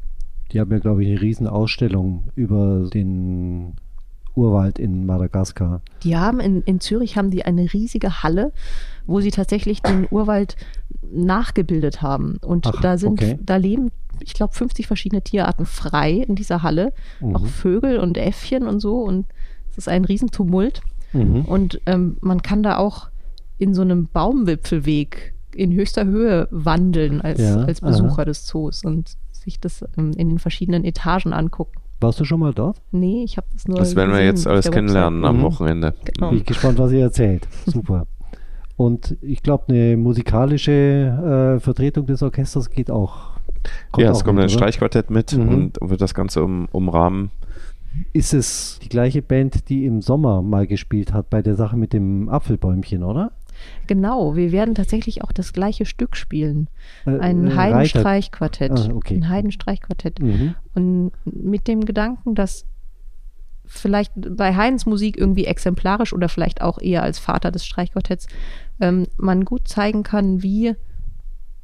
Die 0.52 0.60
haben 0.60 0.70
ja, 0.70 0.78
glaube 0.78 1.02
ich, 1.02 1.10
eine 1.10 1.20
riesen 1.20 1.46
Ausstellung 1.46 2.24
über 2.34 2.88
den 2.92 3.74
Urwald 4.34 4.78
in 4.78 5.06
Madagaskar. 5.06 5.82
Die 6.02 6.16
haben 6.16 6.40
in, 6.40 6.62
in 6.62 6.80
Zürich 6.80 7.16
haben 7.16 7.30
die 7.30 7.44
eine 7.44 7.72
riesige 7.72 8.22
Halle, 8.22 8.52
wo 9.06 9.20
sie 9.20 9.30
tatsächlich 9.30 9.82
den 9.82 10.06
Urwald 10.10 10.56
nachgebildet 11.10 12.02
haben. 12.02 12.38
Und 12.42 12.66
Ach, 12.66 12.80
da 12.80 12.96
sind, 12.96 13.12
okay. 13.12 13.38
da 13.42 13.56
leben, 13.56 13.90
ich 14.24 14.34
glaube, 14.34 14.52
50 14.54 14.86
verschiedene 14.86 15.22
Tierarten 15.22 15.66
frei 15.66 16.12
in 16.12 16.34
dieser 16.34 16.62
Halle. 16.62 16.92
Mhm. 17.20 17.36
Auch 17.36 17.46
Vögel 17.46 17.98
und 17.98 18.16
Äffchen 18.18 18.66
und 18.66 18.80
so. 18.80 18.96
Und 18.98 19.26
es 19.70 19.78
ist 19.78 19.88
ein 19.88 20.04
Riesentumult. 20.04 20.80
Mhm. 21.12 21.42
Und 21.44 21.80
ähm, 21.86 22.16
man 22.20 22.42
kann 22.42 22.62
da 22.62 22.76
auch 22.78 23.08
in 23.58 23.74
so 23.74 23.82
einem 23.82 24.08
Baumwipfelweg 24.12 25.34
in 25.54 25.72
höchster 25.72 26.04
Höhe 26.06 26.48
wandeln 26.50 27.20
als, 27.20 27.40
Ja, 27.40 27.56
als 27.56 27.80
Besucher 27.80 28.24
des 28.24 28.46
Zoos 28.46 28.84
und 28.84 29.12
sich 29.32 29.60
das 29.60 29.84
ähm, 29.98 30.12
in 30.16 30.28
den 30.30 30.38
verschiedenen 30.38 30.84
Etagen 30.84 31.32
angucken. 31.32 31.78
Warst 32.00 32.18
du 32.18 32.24
schon 32.24 32.40
mal 32.40 32.52
dort? 32.54 32.80
Nee, 32.90 33.22
ich 33.22 33.36
habe 33.36 33.46
das 33.52 33.68
nur. 33.68 33.78
Das 33.78 33.94
werden 33.94 34.12
wir 34.12 34.24
jetzt 34.24 34.46
alles 34.46 34.70
kennenlernen 34.70 35.24
am 35.24 35.38
Mhm. 35.38 35.42
Wochenende. 35.42 35.94
Genau. 36.04 36.30
Bin 36.30 36.38
ich 36.38 36.46
gespannt, 36.46 36.78
was 36.78 36.90
ihr 36.92 37.00
erzählt. 37.02 37.46
Super. 37.66 38.06
Und 38.76 39.16
ich 39.20 39.42
glaube, 39.42 39.64
eine 39.68 39.96
musikalische 39.96 41.56
äh, 41.56 41.60
Vertretung 41.60 42.06
des 42.06 42.22
Orchesters 42.22 42.70
geht 42.70 42.90
auch. 42.90 43.31
Ja, 43.96 44.10
es 44.10 44.24
kommt 44.24 44.36
mit, 44.36 44.44
ein 44.44 44.50
oder? 44.50 44.58
Streichquartett 44.58 45.10
mit 45.10 45.32
Mhm. 45.32 45.48
und 45.80 45.90
wird 45.90 46.00
das 46.00 46.14
Ganze 46.14 46.42
um, 46.42 46.68
umrahmen. 46.72 47.30
Ist 48.12 48.32
es 48.32 48.78
die 48.82 48.88
gleiche 48.88 49.20
Band, 49.20 49.68
die 49.68 49.84
im 49.84 50.00
Sommer 50.00 50.40
mal 50.42 50.66
gespielt 50.66 51.12
hat 51.12 51.28
bei 51.28 51.42
der 51.42 51.56
Sache 51.56 51.76
mit 51.76 51.92
dem 51.92 52.28
Apfelbäumchen, 52.28 53.02
oder? 53.02 53.32
Genau, 53.86 54.34
wir 54.34 54.50
werden 54.50 54.74
tatsächlich 54.74 55.22
auch 55.22 55.32
das 55.32 55.52
gleiche 55.52 55.84
Stück 55.84 56.16
spielen. 56.16 56.68
Äh, 57.06 57.18
Ein 57.18 57.48
äh, 57.48 57.54
Heidenstreichquartett. 57.54 58.72
Ah, 58.72 58.94
okay. 58.94 59.14
Ein 59.16 59.28
Heidenstreichquartett. 59.28 60.20
Mhm. 60.20 60.54
Und 60.74 61.12
mit 61.24 61.68
dem 61.68 61.84
Gedanken, 61.84 62.34
dass 62.34 62.64
vielleicht 63.66 64.12
bei 64.16 64.56
Heidens 64.56 64.86
Musik 64.86 65.16
irgendwie 65.16 65.46
exemplarisch 65.46 66.12
oder 66.12 66.28
vielleicht 66.28 66.60
auch 66.62 66.80
eher 66.80 67.02
als 67.02 67.18
Vater 67.18 67.50
des 67.50 67.64
Streichquartetts 67.64 68.26
ähm, 68.80 69.06
man 69.16 69.44
gut 69.44 69.68
zeigen 69.68 70.02
kann, 70.02 70.42
wie 70.42 70.74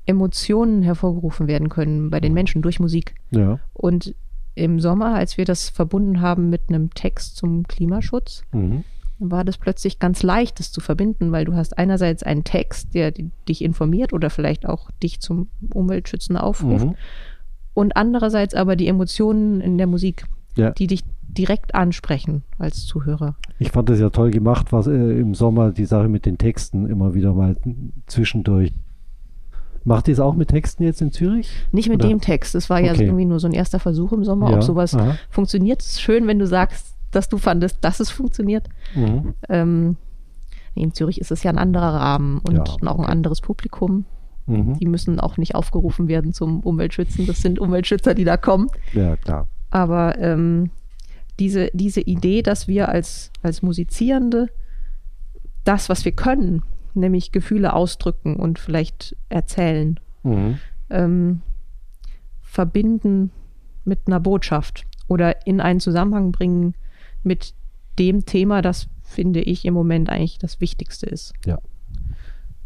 Emotionen 0.09 0.83
hervorgerufen 0.83 1.47
werden 1.47 1.69
können 1.69 2.11
bei 2.11 2.19
den 2.21 2.33
Menschen 2.33 2.63
durch 2.63 2.81
Musik. 2.81 3.15
Ja. 3.31 3.61
Und 3.75 4.15
im 4.55 4.81
Sommer, 4.81 5.15
als 5.15 5.37
wir 5.37 5.45
das 5.45 5.69
verbunden 5.69 6.21
haben 6.21 6.49
mit 6.51 6.63
einem 6.69 6.91
Text 6.95 7.37
zum 7.37 7.65
Klimaschutz, 7.69 8.43
Mhm. 8.53 8.85
war 9.21 9.45
das 9.45 9.59
plötzlich 9.59 9.99
ganz 9.99 10.23
leicht, 10.23 10.59
das 10.59 10.73
zu 10.73 10.81
verbinden, 10.81 11.31
weil 11.31 11.45
du 11.45 11.55
hast 11.55 11.77
einerseits 11.79 12.23
einen 12.23 12.43
Text, 12.45 12.95
der 12.95 13.11
di- 13.13 13.31
dich 13.49 13.63
informiert 13.63 14.13
oder 14.13 14.31
vielleicht 14.31 14.67
auch 14.67 14.91
dich 15.03 15.21
zum 15.21 15.49
Umweltschützen 15.73 16.37
aufruft 16.37 16.87
Mhm. 16.87 16.95
und 17.75 17.97
andererseits 17.97 18.55
aber 18.55 18.75
die 18.77 18.89
Emotionen 18.89 19.61
in 19.61 19.77
der 19.79 19.87
Musik, 19.87 20.25
Ja. 20.57 20.71
die 20.71 20.87
dich 20.87 21.03
direkt 21.31 21.75
ansprechen 21.75 22.43
als 22.59 22.87
Zuhörer. 22.87 23.37
Ich 23.59 23.71
fand 23.71 23.89
das 23.91 24.01
ja 24.01 24.09
toll 24.11 24.31
gemacht, 24.31 24.73
was 24.73 24.87
äh, 24.87 25.21
im 25.21 25.35
Sommer 25.35 25.71
die 25.73 25.85
Sache 25.85 26.09
mit 26.09 26.25
den 26.27 26.39
Texten 26.39 26.87
immer 26.89 27.15
wieder 27.15 27.35
mal 27.35 27.55
zwischendurch. 28.07 28.73
Macht 29.89 30.09
ihr 30.09 30.13
es 30.13 30.21
auch 30.21 30.35
mit 30.35 30.49
Texten 30.49 30.83
jetzt 30.85 31.01
in 31.01 31.11
Zürich? 31.13 31.51
Nicht 31.73 31.89
mit 31.89 32.01
Oder? 32.01 32.09
dem 32.09 32.21
Text, 32.21 32.55
es 32.55 32.69
war 32.71 32.81
ja 32.81 32.93
Okay. 32.93 33.05
irgendwie 33.05 33.25
nur 33.25 33.41
so 33.41 33.47
ein 33.49 33.53
erster 33.55 33.79
Versuch 33.81 34.13
im 34.13 34.25
Sommer, 34.25 34.51
Ja, 34.51 34.57
ob 34.57 34.63
sowas 34.63 34.95
aha. 34.95 35.17
funktioniert. 35.31 35.81
Es 35.83 35.89
ist 35.93 36.03
schön, 36.03 36.27
wenn 36.27 36.39
du 36.39 36.47
sagst, 36.47 36.95
dass 37.11 37.29
du 37.29 37.39
fandest, 37.39 37.79
dass 37.81 38.01
es 38.01 38.11
funktioniert. 38.11 38.69
Mhm. 38.95 39.35
Ähm, 39.49 39.97
in 40.75 40.93
Zürich 40.93 41.21
ist 41.21 41.31
es 41.33 41.43
ja 41.43 41.51
ein 41.51 41.59
anderer 41.59 41.95
Rahmen 41.95 42.39
und 42.47 42.55
Ja, 42.57 42.63
auch 42.63 42.79
ein 42.83 42.89
okay. 42.89 43.11
anderes 43.11 43.41
Publikum. 43.41 44.05
Mhm. 44.47 44.79
Die 44.79 44.87
müssen 44.87 45.19
auch 45.21 45.37
nicht 45.39 45.55
aufgerufen 45.55 46.07
werden 46.09 46.33
zum 46.33 46.61
Umweltschützen. 46.61 47.27
Das 47.27 47.41
sind 47.43 47.59
Umweltschützer, 47.59 48.15
die 48.15 48.25
da 48.25 48.37
kommen. 48.37 48.69
Ja, 48.93 49.17
klar. 49.17 49.49
Aber 49.71 50.19
ähm, 50.19 50.71
diese, 51.39 51.71
diese 51.73 52.01
Idee, 52.01 52.43
dass 52.43 52.69
wir 52.69 52.89
als, 52.89 53.31
als 53.43 53.63
Musizierende 53.63 54.49
das, 55.65 55.89
was 55.89 56.05
wir 56.05 56.13
können, 56.13 56.63
nämlich 56.99 57.33
Gefühle 57.33 57.73
ausdrücken 57.73 58.37
und 58.37 58.59
vielleicht 58.59 59.17
erzählen, 59.29 59.99
Mhm. 60.23 60.59
ähm, 60.91 61.43
verbinden 62.43 63.31
mit 63.85 64.01
einer 64.07 64.21
Botschaft 64.21 64.85
oder 65.07 65.47
in 65.47 65.61
einen 65.61 65.81
Zusammenhang 65.81 66.33
bringen 66.33 66.75
mit 67.23 67.55
dem 67.99 68.27
Thema, 68.27 68.63
das 68.63 68.89
finde 69.03 69.41
ich 69.41 69.65
im 69.65 69.75
Moment 69.75 70.11
eigentlich 70.11 70.39
das 70.39 70.61
Wichtigste 70.61 71.07
ist. 71.07 71.33
Ja. 71.47 71.59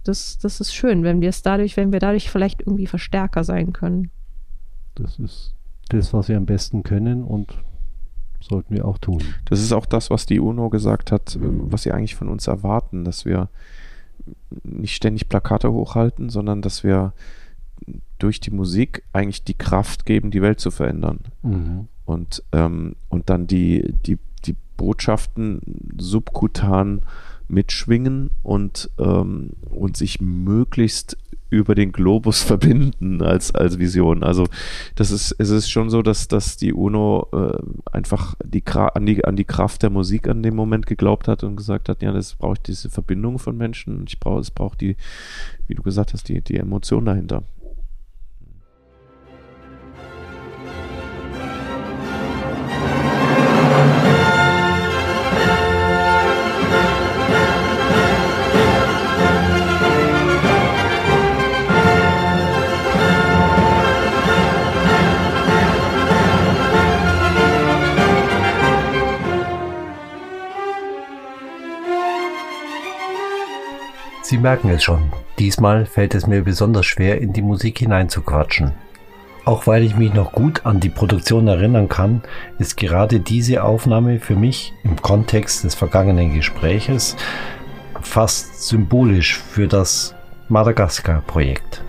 Das, 0.05 0.38
das 0.38 0.61
ist 0.61 0.75
schön, 0.75 1.05
wenn 1.05 1.21
wir 1.21 1.29
es 1.29 1.42
dadurch, 1.42 1.77
wenn 1.77 1.92
wir 1.92 2.01
dadurch 2.01 2.31
vielleicht 2.31 2.61
irgendwie 2.61 2.87
Verstärker 2.87 3.45
sein 3.45 3.73
können. 3.73 4.11
Das 4.97 5.18
ist 5.18 5.55
das, 5.88 6.12
was 6.12 6.29
wir 6.29 6.37
am 6.37 6.47
besten 6.47 6.83
können 6.83 7.23
und 7.23 7.55
sollten 8.40 8.75
wir 8.75 8.87
auch 8.87 8.99
tun. 8.99 9.23
Das 9.45 9.61
ist 9.61 9.73
auch 9.73 9.87
das, 9.87 10.11
was 10.11 10.27
die 10.27 10.40
UNO 10.40 10.68
gesagt 10.71 11.12
hat, 11.12 11.37
äh, 11.37 11.40
was 11.42 11.85
sie 11.85 11.92
eigentlich 11.92 12.16
von 12.16 12.29
uns 12.29 12.49
erwarten, 12.49 13.05
dass 13.05 13.25
wir 13.25 13.49
nicht 14.62 14.94
ständig 14.94 15.29
Plakate 15.29 15.72
hochhalten, 15.72 16.29
sondern 16.29 16.62
dass 16.62 16.85
wir 16.85 17.12
durch 18.18 18.40
die 18.40 18.51
Musik 18.53 19.03
eigentlich 19.12 19.44
die 19.44 19.55
Kraft 19.55 20.07
geben, 20.07 20.31
die 20.31 20.42
Welt 20.42 20.61
zu 20.61 20.70
verändern. 20.70 21.20
Mhm. 21.42 21.88
Und, 22.05 22.42
ähm, 22.53 22.96
und 23.09 23.31
dann 23.31 23.46
die, 23.46 23.94
die, 24.07 24.18
die 24.44 24.57
Botschaften 24.77 25.61
subkutan 25.98 27.03
mitschwingen 27.48 28.31
und, 28.42 28.90
ähm, 28.98 29.51
und 29.70 29.96
sich 29.96 30.20
möglichst 30.20 31.16
über 31.53 31.75
den 31.75 31.93
Globus 31.93 32.43
verbinden 32.43 33.23
als, 33.23 33.55
als 33.55 33.79
Vision. 33.79 34.23
Also 34.25 34.47
das 34.95 35.11
ist, 35.11 35.37
es 35.38 35.51
ist 35.51 35.71
schon 35.71 35.91
so, 35.91 36.03
dass, 36.03 36.27
dass 36.27 36.57
die 36.57 36.73
UNO 36.73 37.29
äh, 37.33 37.93
einfach 37.93 38.35
die, 38.43 38.65
an, 38.67 39.07
die, 39.07 39.25
an 39.25 39.37
die 39.37 39.45
Kraft 39.45 39.83
der 39.83 39.91
Musik 39.91 40.29
an 40.29 40.43
dem 40.43 40.57
Moment 40.57 40.87
geglaubt 40.87 41.29
hat 41.29 41.45
und 41.45 41.57
gesagt 41.57 41.88
hat, 41.88 42.03
ja, 42.03 42.12
das 42.12 42.35
braucht 42.35 42.67
diese 42.69 42.91
Verbindung 42.91 43.38
von 43.38 43.57
Menschen 43.57 44.05
ich 44.07 44.19
brauche, 44.19 44.41
es 44.41 44.51
braucht 44.51 44.81
die, 44.81 44.97
wie 45.67 45.75
du 45.75 45.83
gesagt 45.83 46.12
hast, 46.12 46.29
die, 46.29 46.41
die 46.41 46.57
Emotion 46.57 47.05
dahinter. 47.05 47.43
Merken 74.42 74.68
es 74.70 74.83
schon, 74.83 75.12
diesmal 75.38 75.87
fällt 75.87 76.14
es 76.14 76.26
mir 76.26 76.42
besonders 76.42 76.85
schwer, 76.85 77.20
in 77.20 77.33
die 77.33 77.42
Musik 77.42 77.78
hineinzuquatschen. 77.78 78.72
Auch 79.44 79.66
weil 79.66 79.83
ich 79.83 79.96
mich 79.96 80.12
noch 80.12 80.33
gut 80.33 80.66
an 80.66 80.81
die 80.81 80.88
Produktion 80.88 81.48
erinnern 81.48 81.88
kann, 81.88 82.22
ist 82.59 82.76
gerade 82.76 83.20
diese 83.20 83.64
Aufnahme 83.64 84.20
für 84.20 84.37
mich 84.37 84.72
im 84.85 85.00
Kontext 85.00 85.64
des 85.64 85.74
vergangenen 85.74 86.35
Gespräches 86.35 87.16
fast 88.00 88.68
symbolisch 88.68 89.38
für 89.38 89.68
das 89.68 90.14
Madagaskar-Projekt. 90.48 91.83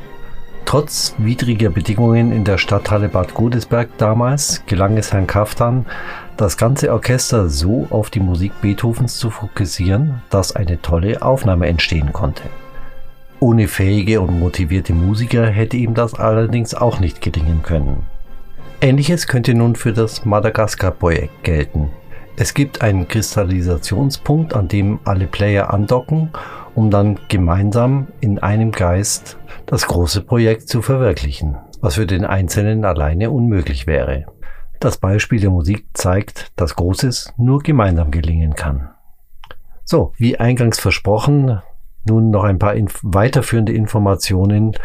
Trotz 0.66 1.14
widriger 1.18 1.70
Bedingungen 1.70 2.32
in 2.32 2.44
der 2.44 2.58
Stadthalle 2.58 3.10
Bad 3.10 3.34
Godesberg 3.34 3.90
damals 3.98 4.64
gelang 4.66 4.98
es 4.98 5.12
Herrn 5.12 5.28
Kaftan, 5.28 5.86
das 6.38 6.58
ganze 6.58 6.92
Orchester 6.92 7.50
so 7.50 7.88
auf 7.90 8.10
die 8.10 8.20
Musik 8.20 8.54
Beethovens 8.62 9.18
zu 9.18 9.30
fokussieren, 9.30 10.22
dass 10.30 10.56
eine 10.56 10.82
tolle 10.82 11.22
Aufnahme 11.22 11.68
entstehen 11.68 12.12
konnte. 12.14 12.44
Ohne 13.40 13.68
fähige 13.68 14.22
und 14.22 14.40
motivierte 14.40 14.94
Musiker 14.94 15.46
hätte 15.46 15.78
ihm 15.78 15.94
das 15.94 16.14
allerdings 16.14 16.74
auch 16.74 17.00
nicht 17.00 17.22
gelingen 17.22 17.62
können. 17.62 18.04
Ähnliches 18.82 19.28
könnte 19.28 19.54
nun 19.54 19.76
für 19.76 19.94
das 19.94 20.26
Madagaskar-Projekt 20.26 21.44
gelten. 21.44 21.90
Es 22.36 22.54
gibt 22.54 22.82
einen 22.82 23.08
Kristallisationspunkt, 23.08 24.56
an 24.56 24.68
dem 24.68 25.00
alle 25.04 25.28
Player 25.28 25.74
andocken, 25.74 26.32
um 26.74 26.90
dann 26.90 27.20
gemeinsam 27.28 28.08
in 28.22 28.40
einem 28.40 28.72
Geist 28.72 29.38
das 29.66 29.88
große 29.88 30.22
Projekt 30.22 30.68
zu 30.68 30.82
verwirklichen, 30.82 31.58
was 31.80 31.96
für 31.96 32.08
den 32.08 32.26
Einzelnen 32.26 32.86
alleine 32.86 33.30
unmöglich 33.30 33.88
wäre. 33.88 34.26
Das 34.84 34.98
Beispiel 34.98 35.40
der 35.40 35.50
Musik 35.50 35.86
zeigt, 35.94 36.52
dass 36.58 36.76
Großes 36.76 37.32
nur 37.38 37.60
gemeinsam 37.60 38.12
gelingen 38.12 38.54
kann. 38.54 38.90
So, 39.86 40.12
wie 40.18 40.38
eingangs 40.38 40.78
versprochen, 40.78 41.62
nun 42.04 42.32
noch 42.32 42.44
ein 42.44 42.60
paar 42.60 42.74
inf 42.74 43.00
weiterführende 43.02 43.72
Informationen 43.72 44.76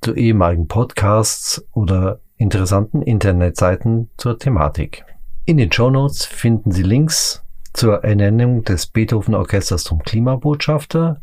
zu 0.00 0.16
ehemaligen 0.16 0.66
Podcasts 0.66 1.64
oder 1.70 2.18
interessanten 2.36 3.02
Internetseiten 3.02 4.10
zur 4.16 4.40
Thematik. 4.40 5.04
In 5.44 5.58
den 5.58 5.70
Show 5.70 5.90
Notes 5.90 6.24
finden 6.24 6.72
Sie 6.72 6.82
Links 6.82 7.44
zur 7.72 8.02
Ernennung 8.02 8.64
des 8.64 8.88
Beethoven 8.88 9.36
Orchesters 9.36 9.84
zum 9.84 10.02
Klimabotschafter, 10.02 11.20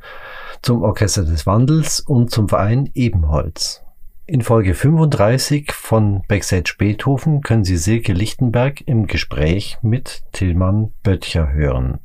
zum 0.61 0.81
Orchester 0.81 1.25
des 1.25 1.45
Wandels 1.45 1.99
und 1.99 2.31
zum 2.31 2.47
Verein 2.47 2.89
Ebenholz. 2.93 3.83
In 4.29 4.43
Folge 4.43 4.75
35 4.75 5.71
von 5.71 6.21
Backstage 6.27 6.75
Beethoven 6.77 7.41
können 7.41 7.63
Sie 7.63 7.77
Silke 7.77 8.13
Lichtenberg 8.13 8.79
im 8.85 9.07
Gespräch 9.07 9.79
mit 9.81 10.21
Tillmann 10.33 10.93
Böttcher 11.01 11.51
hören. 11.51 11.97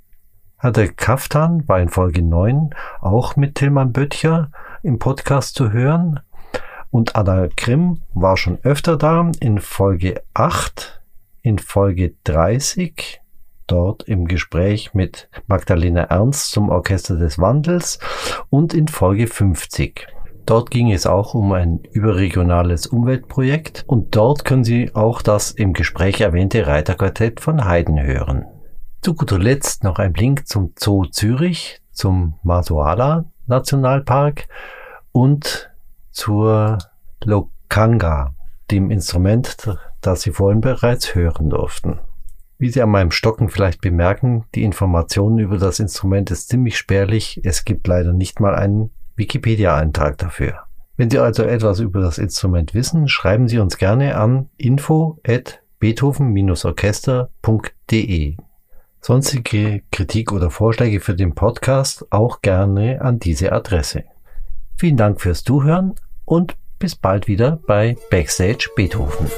Hatte 0.57 0.89
Kaftan 0.89 1.69
war 1.69 1.81
in 1.81 1.91
Folge 1.91 2.23
9 2.23 2.71
auch 3.03 3.37
mit 3.37 3.57
Tillmann 3.57 3.93
Böttcher 3.93 4.51
im 4.83 4.99
Podcast 4.99 5.55
zu 5.55 5.71
hören 5.71 6.21
und 6.91 7.15
Ada 7.15 7.49
Grimm 7.55 8.01
war 8.15 8.39
schon 8.39 8.59
öfter 8.63 8.97
da 8.97 9.31
in 9.41 9.59
Folge 9.59 10.23
8, 10.33 11.03
in 11.43 11.59
Folge 11.59 12.15
30 12.25 13.21
dort 13.67 14.05
im 14.05 14.27
Gespräch 14.29 14.95
mit 14.95 15.29
Magdalena 15.47 16.05
Ernst 16.05 16.53
zum 16.53 16.71
Orchester 16.71 17.17
des 17.17 17.39
Wandels 17.39 17.99
und 18.49 18.73
in 18.73 18.89
Folge 18.89 19.27
50. 19.27 20.14
Dort 20.47 20.71
ging 20.71 20.93
es 20.93 21.07
auch 21.07 21.35
um 21.35 21.53
ein 21.53 21.81
überregionales 21.93 22.87
Umweltprojekt 22.87 23.85
und 23.87 24.15
dort 24.15 24.45
können 24.45 24.65
Sie 24.65 24.95
auch 24.95 25.23
das 25.23 25.51
im 25.51 25.73
Gespräch 25.73 26.21
erwähnte 26.21 26.67
Reiterquartett 26.67 27.41
von 27.41 27.65
Haydn 27.65 28.03
hören. 28.03 28.45
Zu 29.01 29.15
guter 29.15 29.39
Letzt 29.39 29.85
noch 29.85 29.99
ein 29.99 30.13
Link 30.13 30.47
zum 30.47 30.73
Zoo 30.79 31.07
Zürich, 31.07 31.81
zum 31.93 32.35
Masuala 32.43 33.25
Nationalpark 33.47 34.47
und 35.13 35.71
zur 36.11 36.79
Lokanga, 37.23 38.35
dem 38.71 38.91
Instrument, 38.91 39.79
das 40.01 40.23
Sie 40.23 40.31
vorhin 40.31 40.61
bereits 40.61 41.15
hören 41.15 41.51
durften. 41.51 42.01
Wie 42.59 42.71
Sie 42.71 42.83
an 42.83 42.91
meinem 42.91 43.11
Stocken 43.11 43.49
vielleicht 43.49 43.81
bemerken, 43.81 44.45
die 44.55 44.63
Informationen 44.63 45.39
über 45.39 45.59
das 45.59 45.81
Instrument 45.81 46.31
ist 46.31 46.49
ziemlich 46.49 46.79
spärlich. 46.79 47.41
Es 47.45 47.65
gibt 47.65 47.87
leider 47.87 48.13
nicht 48.13 48.41
mal 48.41 48.55
einen 48.55 48.91
Wikipedia-Eintrag 49.17 50.19
dafür. 50.19 50.61
Wenn 50.97 51.11
Sie 51.11 51.19
also 51.19 51.43
etwas 51.43 51.81
über 51.81 52.01
das 52.01 52.19
Instrument 52.19 52.73
wissen, 52.75 53.09
schreiben 53.09 53.49
Sie 53.49 53.59
uns 53.59 53.79
gerne 53.79 54.17
an 54.17 54.49
info 54.57 55.19
at 55.27 55.61
beethoven-orchester.de. 55.81 58.37
Sonstige 59.01 59.83
Kritik 59.91 60.31
oder 60.33 60.51
Vorschläge 60.51 61.01
für 61.01 61.15
den 61.15 61.35
Podcast 61.35 62.07
auch 62.11 62.41
gerne 62.41 63.03
an 63.03 63.19
diese 63.19 63.53
Adresse. 63.53 64.05
Vielen 64.77 64.97
Dank 64.97 65.21
fürs 65.21 65.45
Zuhören 65.45 65.95
und 66.25 66.57
bis 66.79 66.97
bald 66.97 67.29
wieder 67.29 67.61
bei 67.67 67.97
Backstage 68.11 68.71
Beethoven. 68.77 69.29